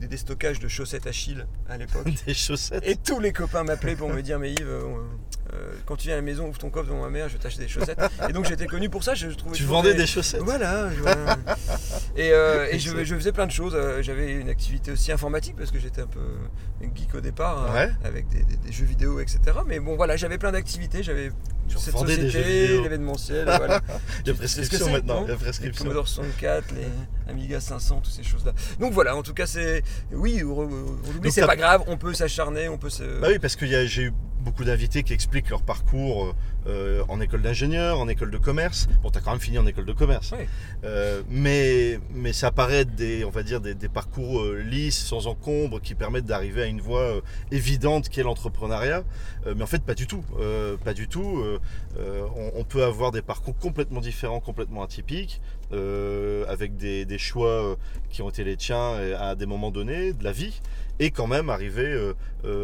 des- 0.00 0.06
des 0.06 0.16
stockages 0.16 0.58
de 0.58 0.68
chaussettes 0.68 1.06
Achille 1.06 1.46
à 1.68 1.76
l'époque. 1.76 2.08
Des 2.26 2.32
chaussettes. 2.32 2.82
Et 2.86 2.96
tous 2.96 3.20
les 3.20 3.32
copains 3.34 3.62
m'appelaient 3.64 3.96
pour 3.96 4.08
me 4.08 4.22
dire 4.22 4.38
Mais 4.38 4.52
Yves, 4.52 4.66
euh, 4.66 4.80
euh, 5.52 5.72
quand 5.84 5.96
tu 5.96 6.06
viens 6.06 6.14
à 6.14 6.18
la 6.18 6.22
maison, 6.22 6.48
ouvre 6.48 6.56
ton 6.58 6.70
coffre 6.70 6.86
devant 6.88 7.02
ma 7.02 7.10
mère, 7.10 7.28
je 7.28 7.34
vais 7.34 7.38
t'acheter 7.42 7.62
des 7.62 7.68
chaussettes. 7.68 8.00
Et 8.28 8.32
donc 8.32 8.46
j'étais 8.54 8.66
connu 8.66 8.88
pour 8.88 9.04
ça. 9.04 9.14
Je 9.14 9.28
trouvais 9.28 9.54
Tu 9.54 9.64
vendais 9.64 9.94
des 9.94 10.06
chaussettes. 10.06 10.40
voilà. 10.42 10.90
je- 10.90 11.02
et 12.16 12.32
euh, 12.32 12.66
et 12.70 12.78
je, 12.78 13.04
je 13.04 13.14
faisais 13.14 13.32
plein 13.32 13.46
de 13.46 13.52
choses. 13.52 13.74
Euh, 13.74 14.02
J'avais 14.02 14.32
une 14.32 14.48
activité 14.48 14.92
aussi 14.92 15.12
informatique 15.12 15.54
parce 15.56 15.70
que 15.70 15.78
j'étais 15.78 16.02
un 16.02 16.06
peu 16.06 16.20
geek 16.94 17.14
au 17.14 17.20
départ, 17.20 17.72
Ouais. 17.74 17.90
avec 18.04 18.28
des, 18.28 18.42
des- 18.44 18.56
des 18.56 18.72
jeux 18.72 18.84
vidéo, 18.84 19.20
etc. 19.20 19.40
Mais 19.66 19.80
bon, 19.80 19.96
voilà, 19.96 20.16
j'avais 20.16 20.38
plein 20.38 20.52
d'activités. 20.52 21.02
J'avais 21.02 21.30
Tu 21.68 21.78
cette 21.78 21.96
société, 21.96 22.80
l'événementiel. 22.82 23.44
voilà. 23.44 23.80
Il 24.24 24.28
y 24.28 24.30
a 24.30 24.34
prescription 24.34 24.90
maintenant. 24.90 25.24
Il 25.26 25.30
y 25.30 25.48
a 25.48 25.50
Les. 25.62 25.70
Commodore 25.70 26.08
64, 26.08 26.64
les 26.72 27.30
Amiga 27.30 27.60
500, 27.60 28.00
toutes 28.02 28.12
ces 28.12 28.22
choses-là. 28.22 28.52
Donc 28.80 28.92
voilà, 28.92 29.16
en 29.16 29.22
tout 29.22 29.34
cas, 29.34 29.46
c'est. 29.46 29.82
Oui, 30.12 30.42
redoubler, 30.42 31.30
c'est 31.30 31.40
t'as- 31.40 31.46
pas 31.46 31.56
grave. 31.56 31.82
On 31.86 31.96
peut 31.96 32.12
s'acharner, 32.14 32.68
on 32.68 32.78
peut 32.78 32.90
se. 32.90 33.02
Bah 33.20 33.28
oui, 33.30 33.38
parce 33.38 33.56
que 33.56 33.66
j'ai 33.66 34.02
eu 34.02 34.12
beaucoup 34.40 34.64
d'invités 34.64 35.02
qui 35.02 35.14
expliquent 35.14 35.48
leur 35.48 35.62
parcours 35.62 36.34
euh, 36.66 37.02
en 37.08 37.18
école 37.22 37.40
d'ingénieur, 37.40 37.98
en 37.98 38.08
école 38.08 38.30
de 38.30 38.36
commerce. 38.36 38.88
Bon, 39.02 39.10
tu 39.10 39.16
as 39.16 39.22
quand 39.22 39.30
même 39.30 39.40
fini 39.40 39.56
en 39.58 39.64
école 39.66 39.86
de 39.86 39.92
commerce. 39.94 40.34
Euh, 40.84 41.22
mais, 41.30 41.98
mais 42.12 42.34
ça 42.34 42.50
paraît 42.50 42.80
être 42.80 42.94
des, 42.94 43.24
on 43.24 43.30
va 43.30 43.42
dire, 43.42 43.62
des, 43.62 43.74
des 43.74 43.88
parcours 43.88 44.42
euh, 44.42 44.60
lisses, 44.60 44.98
sans 45.02 45.26
encombre, 45.28 45.80
qui 45.80 45.94
permettent 45.94 46.26
d'arriver 46.26 46.62
à 46.62 46.66
une 46.66 46.82
voie 46.82 47.00
euh, 47.00 47.20
évidente 47.52 48.10
qu'est 48.10 48.22
l'entrepreneuriat. 48.22 49.02
Euh, 49.46 49.54
mais 49.56 49.62
en 49.62 49.66
fait, 49.66 49.82
pas 49.82 49.94
du 49.94 50.06
tout. 50.06 50.22
Euh, 50.38 50.76
pas 50.76 50.92
du 50.92 51.08
tout. 51.08 51.42
Euh, 51.98 52.26
on, 52.54 52.64
peut 52.64 52.84
avoir 52.84 53.12
des 53.12 53.22
parcours 53.22 53.56
complètement 53.56 54.00
différents, 54.00 54.40
complètement 54.40 54.82
atypiques, 54.82 55.40
euh, 55.72 56.44
avec 56.48 56.76
des, 56.76 57.18
choix 57.18 57.48
euh, 57.48 57.76
qui 58.10 58.22
ont 58.22 58.28
été 58.28 58.44
les 58.44 58.56
tiens 58.56 58.94
à 59.18 59.34
des 59.34 59.46
moments 59.46 59.70
donnés 59.70 60.12
de 60.12 60.24
la 60.24 60.32
vie, 60.32 60.60
et 60.98 61.10
quand 61.10 61.26
même 61.26 61.50
arriver 61.50 62.12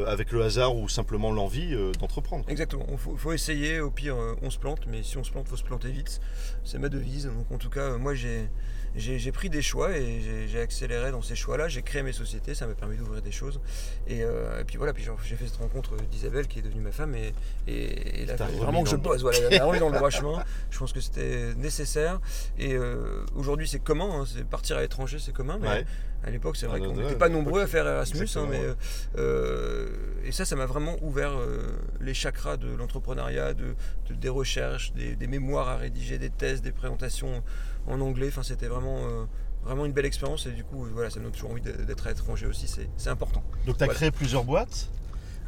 avec 0.07 0.33
le 0.33 0.43
hasard 0.43 0.77
ou 0.77 0.89
simplement 0.89 1.33
l'envie 1.33 1.75
d'entreprendre. 1.99 2.45
Exactement, 2.49 2.87
il 2.91 2.99
faut, 2.99 3.17
faut 3.17 3.33
essayer, 3.33 3.81
au 3.81 3.91
pire 3.91 4.17
on 4.43 4.51
se 4.51 4.59
plante, 4.59 4.87
mais 4.87 5.03
si 5.03 5.17
on 5.17 5.25
se 5.25 5.31
plante, 5.31 5.47
il 5.47 5.51
faut 5.51 5.57
se 5.57 5.65
planter 5.65 5.91
vite. 5.91 6.21
C'est 6.65 6.79
ma 6.79 6.89
devise. 6.89 7.27
Donc 7.27 7.51
en 7.51 7.59
tout 7.59 7.71
cas, 7.71 7.97
moi 7.97 8.15
j'ai, 8.15 8.49
j'ai, 8.97 9.33
pris 9.33 9.51
des 9.51 9.63
choix 9.63 9.97
et 9.97 10.47
j'ai, 10.49 10.61
accéléré 10.61 11.11
dans 11.11 11.23
ces 11.23 11.37
choix-là. 11.37 11.69
J'ai 11.69 11.83
créé 11.83 12.03
mes 12.03 12.13
sociétés, 12.13 12.55
ça 12.55 12.67
m'a 12.67 12.75
permis 12.75 12.97
d'ouvrir 12.97 13.23
des 13.23 13.31
choses. 13.33 13.61
Et, 14.09 14.23
euh, 14.25 14.61
et 14.61 14.65
puis 14.65 14.77
voilà, 14.77 14.93
puis 14.93 15.05
j'ai- 15.25 15.37
fait 15.37 15.47
cette 15.47 15.57
rencontre 15.57 15.97
d'Isabelle 16.11 16.47
qui 16.49 16.59
est 16.59 16.63
devenue 16.63 16.83
ma 16.83 16.93
femme 16.93 17.15
et, 17.15 17.33
et, 17.69 18.23
et 18.23 18.27
là, 18.27 18.37
vraiment 18.37 18.83
que 18.83 18.91
je 18.91 18.97
bosse. 18.97 19.23
Voilà, 19.23 19.39
elle 19.51 19.59
m'a 19.63 19.79
dans 19.79 19.89
le 19.89 19.95
droit 19.97 20.11
chemin. 20.11 20.45
Je 20.71 20.79
pense 20.79 20.93
que 20.93 21.01
c'était 21.01 21.55
nécessaire. 21.55 22.21
Et 22.59 22.75
euh, 22.75 23.25
aujourd'hui 23.35 23.69
c'est 23.69 23.79
commun, 23.83 24.23
hein, 24.23 24.43
partir 24.51 24.77
à 24.77 24.81
l'étranger 24.81 25.19
c'est 25.21 25.33
commun, 25.33 25.59
mais 25.61 25.69
Ouais. 25.69 25.87
À 26.25 26.31
l'époque 26.31 26.57
c'est 26.57 26.67
Ah, 26.67 26.71
vrai 26.71 26.81
non, 26.81 26.93
qu'on 26.95 27.01
n'était 27.01 27.17
pas 27.17 27.29
nombreux 27.29 27.63
à 27.63 27.67
faire 27.67 27.87
Erasmus. 27.87 28.29
hein, 28.37 28.47
mais, 28.51 28.59
ouais. 28.61 28.75
euh, 29.19 29.89
et 30.25 30.33
ça, 30.33 30.45
ça 30.45 30.57
m'a 30.57 30.67
vraiment 30.67 30.97
ouvert 31.03 31.33
euh, 31.39 31.63
les 32.01 32.15
chakras 32.15 32.57
de 32.57 32.69
l'entrepreneuriat, 32.75 33.55
de, 33.55 33.75
de- 34.09 34.15
des 34.15 34.29
recherches, 34.29 34.93
des, 34.93 35.17
des 35.17 35.27
mémoires 35.27 35.69
à 35.69 35.77
rédiger, 35.77 36.19
des 36.19 36.31
thèses, 36.31 36.63
des 36.63 36.73
présentations 36.73 37.43
en 37.87 38.01
anglais. 38.01 38.29
Enfin, 38.29 38.43
c'était 38.43 38.67
vraiment, 38.69 38.99
euh, 39.07 39.25
vraiment 39.65 39.87
une 39.87 39.93
belle 39.93 40.07
expérience. 40.07 40.47
Et 40.47 40.51
du 40.53 40.65
coup, 40.65 40.85
euh, 40.85 40.91
voilà, 40.93 41.11
ça 41.11 41.19
me 41.21 41.25
donne 41.25 41.33
toujours 41.33 41.51
envie 41.53 41.63
d'être 41.63 42.07
à 42.07 42.11
l'étranger 42.11 42.47
aussi. 42.47 42.67
C'est 42.97 43.11
important. 43.11 43.43
Donc 43.67 43.79
tu 43.79 43.83
as 43.83 43.87
Voilà. 43.87 43.97
créé 43.97 44.11
plusieurs 44.11 44.45
boîtes. 44.45 44.89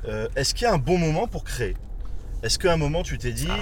Euh, 0.07 0.29
Est-ce 0.37 0.55
qu'il 0.55 0.65
y 0.65 0.67
a 0.69 0.73
un 0.73 0.79
bon 0.79 0.99
moment 0.99 1.29
pour 1.29 1.45
créer? 1.45 1.77
Est-ce 2.43 2.59
qu'à 2.59 2.73
un 2.73 2.77
moment 2.77 3.03
tu 3.05 3.19
t'es 3.19 3.33
dit, 3.33 3.47
Ah. 3.51 3.61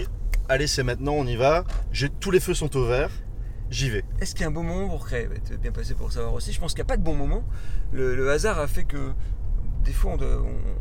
allez 0.49 0.67
c'est 0.67 0.83
maintenant, 0.83 1.13
on 1.13 1.27
y 1.27 1.37
va, 1.37 1.65
tous 2.21 2.31
les 2.31 2.41
feux 2.41 2.55
sont 2.55 2.75
au 2.77 2.87
vert, 2.87 3.11
j'y 3.71 3.91
vais 3.91 4.05
Est-ce 4.21 4.35
qu'il 4.35 4.43
y 4.43 4.45
a 4.45 4.49
un 4.49 4.53
bon 4.53 4.63
moment 4.63 4.89
pour 4.89 5.07
créer 5.07 5.29
Tu 5.47 5.55
es 5.55 5.57
bien 5.57 5.73
passé 5.73 5.95
pour 5.95 6.07
le 6.07 6.13
savoir 6.13 6.35
aussi? 6.35 6.53
Je 6.53 6.61
pense 6.61 6.73
qu'il 6.73 6.81
n'y 6.81 6.87
a 6.87 6.93
pas 6.93 6.97
de 6.97 7.03
bon 7.03 7.15
moment. 7.15 7.45
Le, 7.93 8.15
le 8.15 8.31
hasard 8.31 8.59
a 8.59 8.67
fait 8.67 8.85
que 8.85 9.13
des 9.85 9.93
fois, 9.93 10.17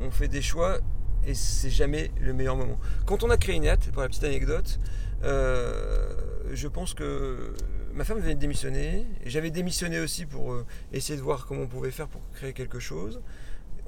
on, 0.02 0.12
fait 0.12 0.28
des 0.28 0.42
choix 0.42 0.78
et 1.26 1.34
c'est 1.34 1.70
jamais 1.70 2.12
le 2.20 2.34
meilleur 2.34 2.56
moment. 2.56 2.80
Quand 3.06 3.24
on 3.24 3.30
a 3.30 3.38
créé 3.38 3.56
Ineat, 3.56 3.92
pour 3.92 4.02
la 4.02 4.10
petite 4.10 4.24
anecdote, 4.24 4.80
euh, 5.24 6.14
je 6.52 6.68
pense 6.68 6.94
que 6.94 7.54
ma 7.94 8.04
femme 8.04 8.20
venait 8.20 8.36
de 8.36 8.40
démissionner 8.40 9.06
j'avais 9.26 9.52
démissionné 9.52 10.00
aussi 10.00 10.26
pour 10.26 10.54
euh, 10.54 10.66
essayer 10.94 11.18
de 11.18 11.24
voir 11.24 11.46
comment 11.46 11.64
on 11.64 11.68
pouvait 11.68 11.92
faire 11.92 12.08
pour 12.08 12.22
créer 12.32 12.54
quelque 12.54 12.80
chose. 12.80 13.22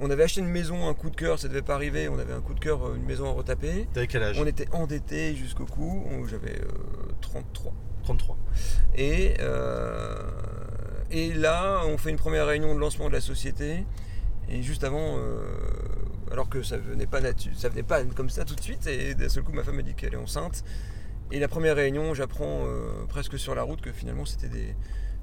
On 0.00 0.10
avait 0.10 0.24
acheté 0.24 0.40
une 0.40 0.48
maison, 0.48 0.88
un 0.88 0.94
coup 0.94 1.10
de 1.10 1.16
cœur, 1.16 1.38
ça 1.38 1.48
devait 1.48 1.62
pas 1.62 1.74
arriver. 1.74 2.08
On 2.08 2.18
avait 2.18 2.32
un 2.32 2.40
coup 2.40 2.54
de 2.54 2.60
cœur, 2.60 2.84
euh, 2.84 2.96
une 2.96 3.04
maison 3.04 3.28
à 3.28 3.32
retaper. 3.32 3.86
T'avais 3.92 4.06
quel 4.06 4.22
âge? 4.22 4.36
On 4.40 4.46
était 4.46 4.68
endetté 4.72 5.36
jusqu'au 5.36 5.66
cou. 5.66 6.04
J'avais 6.28 6.60
euh, 6.60 7.12
33. 7.20 7.72
33. 8.02 8.36
Et, 8.94 9.34
euh, 9.40 10.22
et 11.10 11.32
là, 11.32 11.82
on 11.86 11.96
fait 11.98 12.10
une 12.10 12.16
première 12.16 12.46
réunion 12.46 12.74
de 12.74 12.80
lancement 12.80 13.08
de 13.08 13.12
la 13.12 13.20
société. 13.20 13.84
Et 14.48 14.62
juste 14.62 14.84
avant, 14.84 15.18
euh, 15.18 15.40
alors 16.30 16.48
que 16.48 16.62
ça 16.62 16.76
venait 16.76 17.06
pas 17.06 17.20
ça 17.56 17.68
venait 17.68 17.82
pas 17.82 18.04
comme 18.04 18.28
ça 18.28 18.44
tout 18.44 18.54
de 18.54 18.60
suite, 18.60 18.86
et 18.86 19.14
d'un 19.14 19.28
seul 19.28 19.42
coup, 19.44 19.52
ma 19.52 19.62
femme 19.62 19.76
me 19.76 19.82
dit 19.82 19.94
qu'elle 19.94 20.14
est 20.14 20.18
enceinte. 20.18 20.64
Et 21.30 21.38
la 21.38 21.48
première 21.48 21.76
réunion, 21.76 22.12
j'apprends 22.12 22.66
euh, 22.66 23.06
presque 23.08 23.38
sur 23.38 23.54
la 23.54 23.62
route 23.62 23.80
que 23.80 23.92
finalement 23.92 24.26
c'était 24.26 24.48
des, 24.48 24.74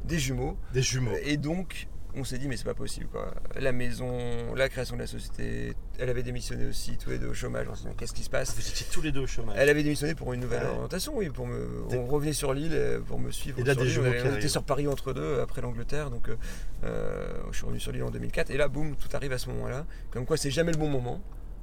des 0.05 0.17
jumeaux. 0.17 0.57
Des 0.73 0.81
jumeaux. 0.81 1.11
Et 1.23 1.37
donc, 1.37 1.87
on 2.15 2.23
s'est 2.23 2.37
dit, 2.37 2.47
mais 2.47 2.57
c'est 2.57 2.63
pas 2.65 2.73
possible 2.73 3.07
quoi. 3.07 3.33
La 3.59 3.71
maison, 3.71 4.53
la 4.55 4.67
création 4.69 4.95
de 4.95 5.01
la 5.01 5.07
société, 5.07 5.73
elle 5.99 6.09
avait 6.09 6.23
démissionné 6.23 6.65
aussi, 6.67 6.97
tous 6.97 7.09
les 7.11 7.19
deux 7.19 7.27
au 7.29 7.33
chômage. 7.33 7.67
On 7.69 7.75
s'est 7.75 7.89
dit, 7.89 7.95
qu'est-ce 7.95 8.13
qui 8.13 8.23
se 8.23 8.29
passe? 8.29 8.55
Vous 8.55 8.67
étiez 8.67 8.85
tous 8.91 9.01
les 9.01 9.11
deux 9.11 9.21
au 9.21 9.27
chômage. 9.27 9.55
elle 9.57 9.69
avait 9.69 9.83
démissionné 9.83 10.15
pour 10.15 10.33
une 10.33 10.41
nouvelle 10.41 10.63
Ouais. 10.63 10.69
orientation, 10.69 11.13
oui, 11.15 11.29
pour 11.29 11.45
me. 11.47 11.83
On 11.91 12.05
revenait 12.05 12.33
sur 12.33 12.53
l'île 12.53 12.73
euh, 12.73 12.99
pour 12.99 13.19
me 13.19 13.31
suivre. 13.31 13.59
Et 13.59 13.63
là, 13.63 13.73
sur 13.73 13.83
des 13.83 13.99
on, 13.99 14.31
on 14.31 14.35
était 14.35 14.47
sur 14.47 14.63
Paris 14.63 14.87
entre 14.87 15.13
deux 15.13 15.39
après 15.39 15.61
l'Angleterre, 15.61 16.09
donc 16.09 16.29
euh, 16.29 16.35
euh, 16.83 17.27
je 17.51 17.57
suis 17.57 17.65
revenu 17.65 17.79
sur 17.79 17.91
l'île 17.91 18.03
en 18.03 18.11
2004. 18.11 18.49
Et 18.51 18.57
là, 18.57 18.67
boum, 18.67 18.95
tout 18.95 19.09
arrive 19.15 19.31
à 19.33 19.37
ce 19.37 19.49
moment-là. 19.49 19.85
Comme 20.11 20.25
quoi, 20.25 20.37
c'est 20.37 20.51
jamais 20.51 20.71
le 20.71 20.77
bon 20.77 20.89
moment. 20.89 21.21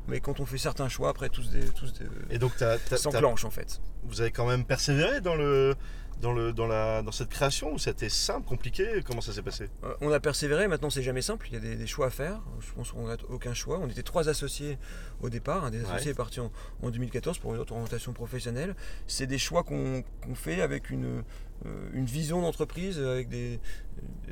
Mais 0.08 0.20
quand 0.20 0.38
on 0.38 0.46
fait 0.46 0.58
certains 0.58 0.88
choix, 0.88 1.08
après, 1.08 1.28
tous 1.28 1.50
des, 1.50 1.64
tous 1.70 1.92
des, 1.92 2.04
Et 2.30 2.38
donc 2.38 2.52
s'enclenchent 2.94 3.44
en 3.44 3.50
fait. 3.50 3.80
vous 4.04 4.20
avez 4.20 4.30
quand 4.30 4.46
même 4.46 4.64
persévéré 4.64 5.20
dans, 5.20 5.34
le, 5.34 5.74
dans, 6.20 6.32
le, 6.32 6.52
dans, 6.52 6.66
la, 6.66 7.02
dans 7.02 7.12
cette 7.12 7.28
création 7.28 7.72
ou 7.74 7.78
c'était 7.78 8.08
simple, 8.08 8.46
compliqué 8.46 9.02
Comment 9.04 9.20
ça 9.20 9.32
s'est 9.32 9.42
passé 9.42 9.68
Euh, 9.84 9.94
On 10.00 10.10
a 10.12 10.20
persévéré, 10.20 10.66
maintenant 10.68 10.90
c'est 10.90 11.02
jamais 11.02 11.22
simple, 11.22 11.46
il 11.48 11.54
y 11.54 11.56
a 11.56 11.60
des, 11.60 11.76
des 11.76 11.86
choix 11.86 12.06
à 12.06 12.10
faire. 12.10 12.40
Je 12.60 12.72
pense 12.72 12.92
qu'on 12.92 13.06
n'a 13.06 13.16
aucun 13.28 13.54
choix. 13.54 13.78
On 13.82 13.88
était 13.88 14.02
trois 14.02 14.28
associés 14.28 14.78
au 15.20 15.28
départ. 15.28 15.64
Un 15.64 15.70
des 15.70 15.80
associés 15.82 16.06
Ouais. 16.06 16.10
est 16.12 16.14
parti 16.14 16.40
en, 16.40 16.50
en 16.82 16.90
2014 16.90 17.38
pour 17.38 17.54
une 17.54 17.60
autre 17.60 17.72
orientation 17.72 18.12
professionnelle. 18.12 18.74
C'est 19.06 19.26
des 19.26 19.38
choix 19.38 19.62
qu'on 19.62 20.02
fait 20.34 20.60
avec 20.62 20.90
une, 20.90 21.22
euh, 21.66 21.88
une 21.92 22.06
vision 22.06 22.40
d'entreprise, 22.42 22.98
avec 22.98 23.28
des, 23.28 23.60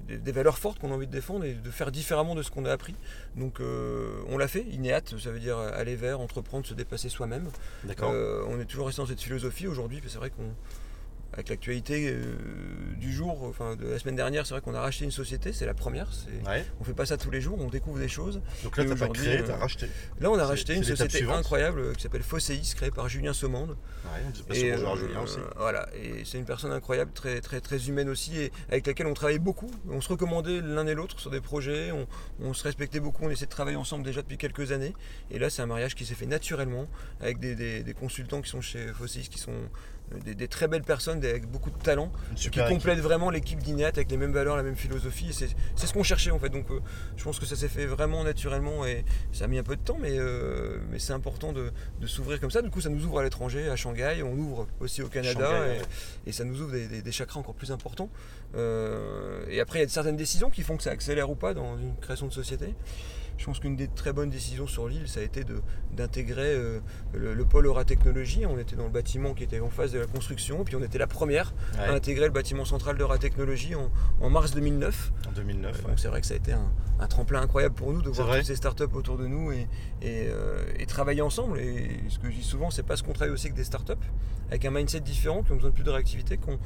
des, 0.06 0.18
des 0.18 0.32
valeurs 0.32 0.58
fortes 0.58 0.78
qu'on 0.78 0.90
a 0.90 0.94
envie 0.94 1.06
de 1.06 1.12
défendre 1.12 1.44
et 1.44 1.54
de 1.54 1.70
faire 1.70 1.90
différemment 1.92 2.34
de 2.34 2.42
ce 2.42 2.50
qu'on 2.50 2.64
a 2.64 2.72
appris. 2.72 2.94
Donc 3.36 3.60
euh, 3.60 4.22
on 4.28 4.38
l'a 4.38 4.48
fait, 4.48 4.62
INEAT, 4.72 5.18
ça 5.18 5.30
veut 5.30 5.40
dire 5.40 5.58
aller 5.58 5.96
vers, 5.96 6.20
entreprendre, 6.20 6.66
se 6.66 6.74
dépasser 6.74 7.08
soi-même. 7.08 7.48
D'accord. 7.84 8.10
Euh, 8.12 8.42
on 8.48 8.58
est 8.60 8.64
toujours 8.66 8.86
resté 8.86 9.02
dans 9.02 9.06
cette 9.08 9.20
philosophie 9.22 9.66
aujourd'hui, 9.66 10.00
c'est 10.06 10.18
vrai 10.18 10.30
qu'on 10.30 10.54
avec 11.34 11.48
l'actualité 11.48 12.08
euh, 12.10 12.36
du 12.96 13.12
jour, 13.12 13.42
enfin 13.42 13.74
de 13.76 13.86
la 13.88 13.98
semaine 13.98 14.14
dernière, 14.16 14.46
c'est 14.46 14.54
vrai 14.54 14.60
qu'on 14.60 14.74
a 14.74 14.80
racheté 14.80 15.04
une 15.04 15.10
société, 15.10 15.52
c'est 15.52 15.66
la 15.66 15.74
première. 15.74 16.08
c'est- 16.12 16.48
Ouais. 16.48 16.64
On 16.80 16.84
fait 16.84 16.94
pas 16.94 17.06
ça 17.06 17.16
tous 17.16 17.30
les 17.30 17.40
jours, 17.40 17.58
on 17.60 17.68
découvre 17.68 17.98
des 17.98 18.08
choses. 18.08 18.40
Donc 18.62 18.76
là 18.76 18.84
t'as 18.84 18.94
pas 18.96 19.08
créé, 19.08 19.38
euh, 19.38 19.44
t'as 19.46 19.56
racheté. 19.56 19.86
Là, 20.20 20.30
on 20.30 20.38
a 20.38 20.46
racheté 20.46 20.74
une 20.74 20.84
société 20.84 21.18
suivante. 21.18 21.36
incroyable 21.38 21.80
euh, 21.80 21.92
qui 21.94 22.02
s'appelle 22.02 22.22
Fosséis, 22.22 22.74
créée 22.76 22.90
par 22.92 23.08
Julien 23.08 23.32
Saumande. 23.32 23.70
Ouais, 23.70 24.10
on 24.50 24.52
Et, 24.54 24.72
euh, 24.72 24.96
Julien 24.96 25.20
aussi. 25.22 25.38
Voilà, 25.56 25.88
et 25.94 26.24
c'est 26.24 26.38
une 26.38 26.44
personne 26.44 26.72
incroyable, 26.72 27.10
très, 27.12 27.40
très, 27.40 27.60
très 27.60 27.88
humaine 27.88 28.08
aussi, 28.08 28.38
et 28.38 28.52
avec 28.70 28.86
laquelle 28.86 29.06
on 29.08 29.14
travaillait 29.14 29.38
beaucoup. 29.40 29.70
On 29.90 30.00
se 30.00 30.08
recommandait 30.08 30.60
l'un 30.60 30.86
et 30.86 30.94
l'autre 30.94 31.18
sur 31.18 31.30
des 31.30 31.40
projets, 31.40 31.90
on, 31.90 32.06
on 32.40 32.54
se 32.54 32.62
respectait 32.62 33.00
beaucoup, 33.00 33.24
on 33.24 33.30
essayait 33.30 33.46
de 33.46 33.50
travailler 33.50 33.76
ensemble 33.76 34.04
déjà 34.04 34.22
depuis 34.22 34.38
quelques 34.38 34.70
années. 34.72 34.94
Et 35.30 35.38
là, 35.38 35.50
c'est 35.50 35.62
un 35.62 35.66
mariage 35.66 35.94
qui 35.96 36.04
s'est 36.06 36.14
fait 36.14 36.26
naturellement, 36.26 36.86
avec 37.20 37.38
des, 37.40 37.54
des- 37.56 37.82
des 37.82 37.94
consultants 37.94 38.40
qui 38.40 38.50
sont 38.50 38.60
chez 38.60 38.86
Fosséis, 38.88 39.28
qui 39.28 39.38
sont 39.38 39.52
des, 40.24 40.34
des 40.34 40.48
très 40.48 40.68
belles 40.68 40.82
personnes, 40.82 41.18
avec 41.24 41.46
beaucoup 41.50 41.70
de 41.70 41.78
talent, 41.78 42.12
qui 42.36 42.48
équipe. 42.48 42.64
complètent 42.68 43.00
vraiment 43.00 43.30
l'équipe 43.30 43.58
d'Ineat 43.62 43.96
avec 43.96 44.10
les 44.10 44.16
mêmes 44.16 44.32
valeurs, 44.32 44.56
la 44.56 44.62
même 44.62 44.76
philosophie. 44.76 45.32
C'est 45.32 45.48
c'est 45.76 45.86
ce 45.86 45.92
qu'on 45.92 46.02
cherchait 46.02 46.30
en 46.30 46.38
fait. 46.38 46.50
Donc 46.50 46.70
euh, 46.70 46.80
je 47.16 47.24
pense 47.24 47.38
que 47.38 47.46
ça 47.46 47.56
s'est 47.56 47.68
fait 47.68 47.86
vraiment 47.86 48.22
naturellement 48.24 48.86
et 48.86 49.04
ça 49.32 49.44
a 49.44 49.48
mis 49.48 49.58
un 49.58 49.62
peu 49.62 49.76
de 49.76 49.80
temps, 49.82 49.98
mais, 50.00 50.18
euh, 50.18 50.78
mais 50.90 50.98
c'est 50.98 51.12
important 51.14 51.52
de, 51.52 51.72
de 52.00 52.06
s'ouvrir 52.06 52.40
comme 52.40 52.50
ça. 52.50 52.62
Du 52.62 52.70
coup, 52.70 52.80
ça 52.80 52.90
nous 52.90 53.04
ouvre 53.04 53.18
à 53.20 53.22
l'étranger, 53.24 53.68
à 53.68 53.76
Shanghai, 53.76 54.22
on 54.22 54.34
ouvre 54.36 54.66
aussi 54.80 55.02
au 55.02 55.08
Canada 55.08 55.48
Shanghai, 55.50 55.74
et, 55.76 55.78
ouais. 55.78 55.84
et 56.26 56.32
ça 56.32 56.44
nous 56.44 56.60
ouvre 56.60 56.72
des, 56.72 56.86
des- 56.86 57.02
des 57.02 57.12
chakras 57.12 57.40
encore 57.40 57.54
plus 57.54 57.72
importants. 57.72 58.10
Euh, 58.56 59.44
et 59.48 59.60
après, 59.60 59.80
il 59.80 59.82
y 59.82 59.84
a 59.84 59.88
certaines 59.88 60.16
décisions 60.16 60.50
qui 60.50 60.62
font 60.62 60.76
que 60.76 60.82
ça 60.82 60.90
accélère 60.90 61.30
ou 61.30 61.34
pas 61.34 61.54
dans 61.54 61.76
une 61.78 61.96
création 62.00 62.26
de 62.26 62.32
société. 62.32 62.74
Je 63.36 63.44
pense 63.46 63.58
qu'une 63.58 63.76
des 63.76 63.88
très 63.88 64.12
bonnes 64.12 64.30
décisions 64.30 64.66
sur 64.66 64.88
l'île, 64.88 65.08
ça 65.08 65.20
a 65.20 65.22
été 65.22 65.44
d'intégrer 65.92 66.54
euh, 66.54 66.80
le, 67.12 67.34
le 67.34 67.44
pôle 67.44 67.66
Euratechnologie. 67.66 68.46
On 68.46 68.58
était 68.58 68.76
dans 68.76 68.84
le 68.84 68.90
bâtiment 68.90 69.34
qui 69.34 69.42
était 69.44 69.60
en 69.60 69.70
phase 69.70 69.92
de 69.92 69.98
la 69.98 70.06
construction, 70.06 70.64
puis 70.64 70.76
on 70.76 70.82
était 70.82 70.98
la 70.98 71.06
première 71.06 71.52
à 71.78 71.92
intégrer 71.92 72.26
le 72.26 72.32
bâtiment 72.32 72.64
central 72.64 72.96
d'Euratechnologie 72.96 73.74
en, 73.74 73.90
en 74.20 74.30
mars 74.30 74.52
2009. 74.52 75.12
en 75.28 75.32
2009. 75.32 75.76
ouais. 75.76 75.82
Donc 75.90 75.98
c'est 75.98 76.08
vrai 76.08 76.20
que 76.20 76.26
ça 76.26 76.34
a 76.34 76.36
été 76.36 76.52
un, 76.52 76.72
un 77.00 77.06
tremplin 77.06 77.40
incroyable 77.42 77.74
pour 77.74 77.92
nous 77.92 78.02
de 78.02 78.10
voir 78.10 78.28
toutes 78.36 78.46
ces 78.46 78.56
startups 78.56 78.84
autour 78.94 79.18
de 79.18 79.26
nous 79.26 79.52
et, 79.52 79.68
et, 80.02 80.28
euh, 80.28 80.62
et 80.78 80.86
travailler 80.86 81.22
ensemble. 81.22 81.58
Et 81.58 82.00
ce 82.08 82.18
que 82.18 82.30
je 82.30 82.36
dis 82.36 82.42
souvent, 82.44 82.70
c'est 82.70 82.82
parce 82.84 83.02
qu'on 83.02 83.12
travaille 83.12 83.34
aussi 83.34 83.46
avec 83.46 83.56
des 83.56 83.64
startups, 83.64 83.92
avec 84.48 84.64
un 84.64 84.70
mindset 84.70 85.00
différent, 85.00 85.42
qui 85.42 85.52
ont 85.52 85.56
besoin 85.56 85.70
de 85.70 85.74
plus 85.74 85.84
de 85.84 85.90
réactivité, 85.90 86.36
qu'on 86.36 86.58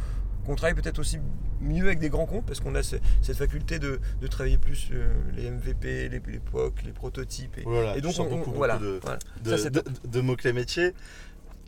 qu'on 0.48 0.56
travaille 0.56 0.74
peut-être 0.74 0.98
aussi 0.98 1.18
mieux 1.60 1.84
avec 1.86 1.98
des 1.98 2.08
grands 2.08 2.26
comptes, 2.26 2.46
parce 2.46 2.58
qu'on 2.60 2.74
a 2.74 2.82
ce- 2.82 2.96
cette 3.22 3.36
faculté 3.36 3.78
de, 3.78 4.00
de 4.20 4.26
travailler 4.26 4.58
plus 4.58 4.88
euh, 4.92 5.12
les 5.36 5.50
MVP, 5.50 6.08
les, 6.08 6.20
les 6.26 6.38
POC, 6.40 6.82
les 6.84 6.92
prototypes. 6.92 7.58
Et, 7.58 8.00
donc, 8.00 8.14
on- 8.18 8.24
beaucoup, 8.24 8.50
on- 8.50 8.54
voilà, 8.54 8.74
beaucoup 8.78 8.86
de, 8.86 9.00
voilà. 9.02 9.18
de, 9.44 9.50
Ça, 9.50 9.58
c'est 9.58 9.70
de- 9.70 9.80
top. 9.80 9.92
de 10.06 10.20
mots-clés 10.20 10.52
métiers. 10.52 10.92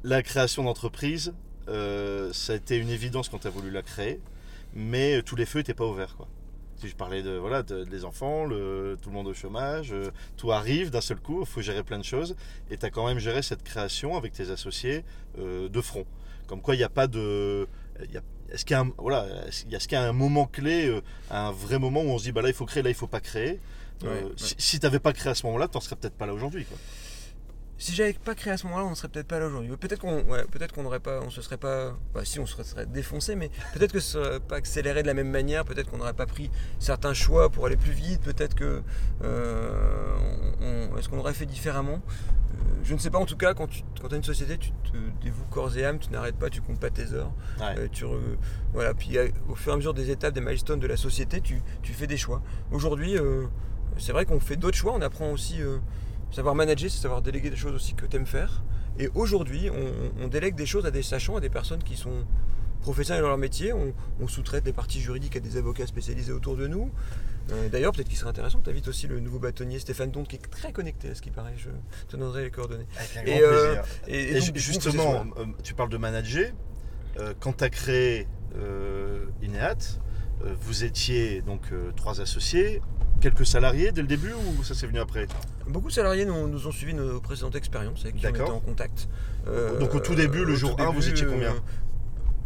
La 0.02 0.22
création 0.22 0.64
d'entreprise, 0.64 1.34
euh, 1.68 2.32
ça 2.32 2.54
a 2.54 2.56
été 2.56 2.76
une 2.78 2.88
évidence 2.88 3.28
quand 3.28 3.38
tu 3.38 3.46
as 3.46 3.50
voulu 3.50 3.70
la 3.70 3.82
créer, 3.82 4.20
mais 4.74 5.22
tous 5.22 5.36
les 5.36 5.46
feux 5.46 5.58
n'étaient 5.60 5.74
pas 5.74 5.86
ouverts. 5.86 6.16
Quoi. 6.16 6.26
Si 6.76 6.88
je 6.88 6.96
parlais 6.96 7.22
de, 7.22 7.32
voilà, 7.36 7.62
de- 7.62 7.84
des 7.84 8.06
enfants, 8.06 8.46
le, 8.46 8.96
tout 9.02 9.10
le 9.10 9.14
monde 9.14 9.26
au 9.26 9.34
chômage, 9.34 9.92
euh, 9.92 10.10
tout 10.38 10.50
arrive 10.52 10.88
d'un 10.90 11.02
seul 11.02 11.20
coup, 11.20 11.40
il 11.40 11.46
faut 11.46 11.60
gérer 11.60 11.82
plein 11.82 11.98
de 11.98 12.04
choses, 12.04 12.34
et 12.70 12.78
tu 12.78 12.86
as 12.86 12.90
quand 12.90 13.06
même 13.06 13.18
géré 13.18 13.42
cette 13.42 13.62
création 13.62 14.16
avec 14.16 14.32
tes 14.32 14.50
associés 14.50 15.04
euh, 15.38 15.68
de 15.68 15.80
front. 15.82 16.06
Comme 16.46 16.62
quoi, 16.62 16.74
il 16.74 16.78
n'y 16.78 16.84
a 16.84 16.88
pas 16.88 17.06
de... 17.06 17.68
il 18.02 18.10
y 18.10 18.16
a- 18.16 18.22
est-ce 18.52 18.64
qu'il 18.64 18.74
y 18.74 18.78
a 18.78 18.80
un, 18.82 18.92
voilà, 18.98 19.26
est-ce 19.48 19.62
qu'il 19.62 19.70
y 19.72 19.74
a- 19.74 19.78
est-ce 19.78 19.88
qu'il 19.88 19.96
y 19.96 20.00
a 20.00 20.04
un 20.08 20.12
moment 20.12 20.46
clé, 20.46 20.86
euh, 20.86 21.00
un 21.30 21.50
vrai 21.52 21.78
moment 21.78 22.02
où 22.02 22.08
on 22.10 22.18
se 22.18 22.24
dit 22.24 22.32
bah 22.32 22.42
là 22.42 22.48
il 22.48 22.54
faut 22.54 22.66
créer, 22.66 22.82
là 22.82 22.90
il 22.90 22.94
faut 22.94 23.06
pas 23.06 23.20
créer 23.20 23.58
Euh, 24.04 24.22
ouais. 24.22 24.32
Si, 24.36 24.54
si 24.58 24.80
tu 24.80 24.86
n'avais 24.86 24.98
pas 24.98 25.12
créé 25.12 25.30
à 25.30 25.34
ce 25.34 25.44
moment-là, 25.46 25.68
tu 25.68 25.76
n'en 25.76 25.80
serais 25.82 25.94
peut-être 25.96 26.14
pas 26.16 26.24
là 26.26 26.32
aujourd'hui. 26.32 26.64
quoi. 26.64 26.78
Si 27.80 27.94
j'avais 27.94 28.12
pas 28.12 28.34
créé 28.34 28.52
à 28.52 28.56
ce 28.58 28.66
moment-là, 28.66 28.84
on 28.84 28.94
serait 28.94 29.08
peut-être 29.08 29.26
pas 29.26 29.38
là 29.38 29.46
aujourd'hui. 29.46 29.74
Peut-être 29.76 30.00
qu'on, 30.00 30.22
ouais, 30.24 30.44
peut-être 30.50 30.72
qu'on 30.74 30.82
n'aurait 30.82 31.00
pas, 31.00 31.20
on 31.24 31.30
se 31.30 31.40
serait 31.42 31.56
pas, 31.56 31.96
bah 32.14 32.20
si, 32.24 32.38
on 32.38 32.44
se 32.46 32.62
serait 32.62 32.84
défoncé, 32.86 33.34
mais 33.36 33.50
peut-être 33.74 33.92
que 33.92 34.00
ça 34.00 34.12
serait 34.22 34.40
pas 34.40 34.56
accéléré 34.56 35.02
de 35.02 35.06
la 35.06 35.14
même 35.14 35.30
manière. 35.30 35.64
Peut-être 35.64 35.90
qu'on 35.90 35.96
n'aurait 35.98 36.12
pas 36.12 36.26
pris 36.26 36.50
certains 36.78 37.14
choix 37.14 37.48
pour 37.48 37.64
aller 37.66 37.76
plus 37.78 37.92
vite. 37.92 38.20
Peut-être 38.20 38.54
que, 38.54 38.82
euh, 39.24 40.16
on- 40.60 40.96
est-ce 40.98 41.08
qu'on 41.08 41.18
aurait 41.18 41.34
fait 41.34 41.46
différemment? 41.46 42.00
Euh, 42.02 42.56
Je 42.84 42.94
ne 42.94 42.98
sais 42.98 43.10
pas. 43.10 43.18
En 43.18 43.26
tout 43.26 43.36
cas, 43.36 43.54
quand 43.54 43.66
tu 43.66 43.82
quand 44.00 44.12
as 44.12 44.16
une 44.16 44.24
société, 44.24 44.58
tu 44.58 44.70
te 44.72 44.96
dévoues 45.22 45.44
corps 45.50 45.76
et 45.76 45.84
âme, 45.84 45.98
tu 45.98 46.10
n'arrêtes 46.10 46.36
pas, 46.36 46.48
tu 46.50 46.60
comptes 46.60 46.80
pas 46.80 46.90
tes 46.90 47.12
heures. 47.12 47.32
Ouais. 47.60 47.74
Euh, 47.78 47.88
tu 47.92 48.04
voilà, 48.72 48.94
puis 48.94 49.16
au 49.48 49.54
fur 49.54 49.72
et 49.72 49.74
à 49.74 49.76
mesure 49.76 49.94
des 49.94 50.10
étapes, 50.10 50.34
des 50.34 50.40
milestones 50.40 50.80
de 50.80 50.86
la 50.86 50.96
société, 50.96 51.40
tu, 51.40 51.62
tu 51.82 51.92
fais 51.92 52.06
des 52.06 52.16
choix. 52.16 52.42
Aujourd'hui, 52.72 53.16
c'est 53.98 54.12
vrai 54.12 54.24
qu'on 54.26 54.40
fait 54.40 54.56
d'autres 54.56 54.76
choix, 54.76 54.92
on 54.94 55.00
apprend 55.02 55.30
aussi 55.30 55.60
savoir 56.30 56.54
manager, 56.54 56.90
c'est 56.90 57.00
savoir 57.00 57.22
déléguer 57.22 57.50
des 57.50 57.56
choses 57.56 57.74
aussi 57.74 57.94
que 57.94 58.06
tu 58.06 58.16
aimes 58.16 58.26
faire. 58.26 58.62
Et 58.98 59.08
aujourd'hui, 59.14 59.70
on, 59.70 60.24
on 60.24 60.28
délègue 60.28 60.54
des 60.56 60.66
choses 60.66 60.84
à 60.86 60.90
des 60.90 61.02
sachants, 61.02 61.36
à 61.36 61.40
des 61.40 61.48
personnes 61.48 61.82
qui 61.82 61.96
sont 61.96 62.24
professionnels 62.82 63.22
dans 63.22 63.28
leur 63.28 63.38
métier. 63.38 63.72
On, 63.72 63.92
on 64.20 64.28
sous-traite 64.28 64.64
les 64.66 64.72
parties 64.72 65.00
juridiques 65.00 65.36
à 65.36 65.40
des 65.40 65.56
avocats 65.56 65.86
spécialisés 65.86 66.32
autour 66.32 66.56
de 66.56 66.66
nous. 66.66 66.90
Euh, 67.52 67.68
D'ailleurs, 67.68 67.92
peut-être 67.92 68.08
qu'il 68.08 68.16
serait 68.18 68.30
intéressant 68.30 68.60
tu 68.62 68.70
invites 68.70 68.86
aussi 68.88 69.06
le 69.06 69.18
nouveau 69.20 69.38
bâtonnier 69.38 69.78
Stéphane 69.78 70.10
Donte, 70.10 70.28
qui 70.28 70.36
est 70.36 70.50
très 70.50 70.72
connecté 70.72 71.10
à 71.10 71.14
ce 71.14 71.22
qui 71.22 71.30
paraît. 71.30 71.54
Je 71.56 71.70
te 72.08 72.16
donnerai 72.16 72.44
les 72.44 72.50
coordonnées. 72.50 72.86
Avec 72.96 73.16
un 73.16 73.20
Et, 73.22 73.38
grand 73.40 73.48
euh, 73.50 73.74
plaisir. 73.82 73.84
Et, 74.08 74.14
Et, 74.14 74.30
et 74.30 74.34
donc, 74.34 74.42
ju- 74.42 74.52
du 74.52 74.58
coup, 74.60 74.64
justement, 74.72 75.24
euh, 75.38 75.44
tu 75.62 75.74
parles 75.74 75.90
de 75.90 75.96
manager. 75.96 76.50
Euh, 77.18 77.34
quand 77.40 77.56
tu 77.56 77.64
as 77.64 77.70
créé 77.70 78.26
Ineat, 79.42 79.98
vous 80.62 80.84
étiez 80.84 81.42
donc 81.42 81.62
euh, 81.72 81.90
trois 81.96 82.20
associés, 82.20 82.80
quelques 83.20 83.46
salariés 83.46 83.92
dès 83.92 84.00
le 84.02 84.06
début 84.08 84.32
ou 84.32 84.62
ça 84.64 84.74
s'est 84.74 84.86
venu 84.86 84.98
après? 85.00 85.26
Beaucoup 85.68 85.88
de 85.88 85.92
salariés 85.92 86.24
nous, 86.24 86.48
nous 86.48 86.66
ont 86.66 86.72
suivi 86.72 86.94
nos 86.94 87.20
précédentes 87.20 87.56
expériences 87.56 88.00
avec 88.02 88.16
qui 88.16 88.26
on 88.26 88.30
était 88.30 88.38
D'accord. 88.38 88.56
en 88.56 88.60
contact. 88.60 89.08
Euh, 89.46 89.78
Donc, 89.78 89.94
au 89.94 90.00
tout 90.00 90.14
début, 90.14 90.44
le 90.44 90.54
jour 90.54 90.76
tout 90.76 90.82
1, 90.82 90.90
vous 90.92 91.08
étiez 91.08 91.26
euh, 91.26 91.30
combien 91.30 91.54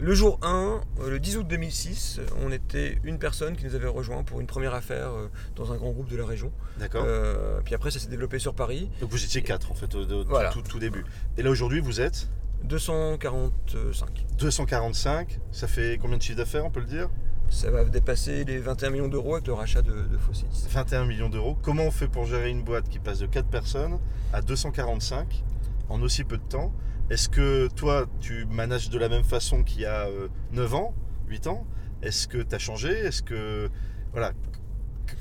Le 0.01 0.15
jour 0.15 0.39
1, 0.43 0.81
euh, 1.01 1.11
le 1.11 1.21
10 1.21 1.37
août 1.39 1.47
2006, 1.49 2.21
on 2.45 2.51
était 2.51 2.99
une 3.05 3.19
personne 3.19 3.57
qui 3.57 3.65
nous 3.65 3.75
avait 3.77 3.87
rejoint 3.89 4.25
pour 4.25 4.41
une 4.41 4.47
première 4.49 4.75
affaire 4.75 5.11
euh, 5.13 5.29
dans 5.57 5.73
un 5.73 5.77
grand 5.77 5.91
groupe 5.93 6.09
de 6.11 6.17
la 6.17 6.27
région. 6.27 6.53
D'accord. 6.79 7.05
Euh, 7.07 7.61
puis 7.65 7.75
après, 7.75 7.91
ça 7.93 7.99
s'est 8.01 8.09
développé 8.09 8.39
sur 8.41 8.55
Paris. 8.55 8.91
Donc 9.01 9.11
vous 9.11 9.25
étiez 9.25 9.43
quatre 9.43 9.71
en 9.71 9.75
fait 9.75 9.95
au, 9.95 10.03
au- 10.03 10.25
Voilà. 10.25 10.51
tout, 10.51 10.63
tout 10.63 10.79
début. 10.81 11.05
Et 11.39 11.43
là 11.43 11.51
aujourd'hui 11.51 11.81
vous 11.81 12.01
êtes? 12.01 12.29
245. 12.65 14.25
245. 14.39 15.39
Ça 15.53 15.69
fait 15.69 15.99
combien 16.01 16.17
de 16.17 16.23
chiffre 16.23 16.39
d'affaires 16.39 16.65
on 16.67 16.71
peut 16.71 16.81
le 16.81 16.87
dire? 16.87 17.09
Ça 17.55 17.71
va 17.71 17.85
dépasser 17.85 18.43
les 18.45 18.59
21 18.59 18.91
millions 18.91 19.07
d'euros 19.07 19.35
avec 19.35 19.47
le 19.47 19.53
rachat 19.53 19.81
de, 19.81 19.93
de 19.93 20.19
Fossilis. 20.19 20.67
21 20.71 21.05
millions 21.05 21.29
d'euros. 21.29 21.57
Comment 21.63 21.85
on 21.85 21.93
fait 21.93 22.09
pour 22.09 22.27
gérer 22.27 22.51
une 22.51 22.65
boîte 22.65 22.89
qui 22.89 22.99
passe 22.99 23.21
de 23.21 23.27
4 23.27 23.47
personnes 23.47 24.01
à 24.33 24.43
245 24.43 25.45
en 25.89 26.03
aussi 26.03 26.25
peu 26.25 26.37
de 26.37 26.43
temps? 26.43 26.73
Est-ce 27.11 27.29
que 27.29 27.69
toi, 27.77 28.07
tu 28.21 28.45
manages 28.47 28.91
de 28.91 28.99
la 28.99 29.09
même 29.09 29.23
façon 29.23 29.63
qu'il 29.63 29.83
y 29.83 29.87
a 29.87 30.09
euh, 30.09 30.27
9 30.51 30.75
ans, 30.75 30.95
8 31.29 31.47
ans? 31.47 31.65
Est-ce 32.03 32.27
que 32.27 32.39
tu 32.39 32.53
as 32.57 32.59
changé? 32.59 32.91
Est-ce 32.91 33.23
que. 33.23 33.71
Voilà. 34.11 34.33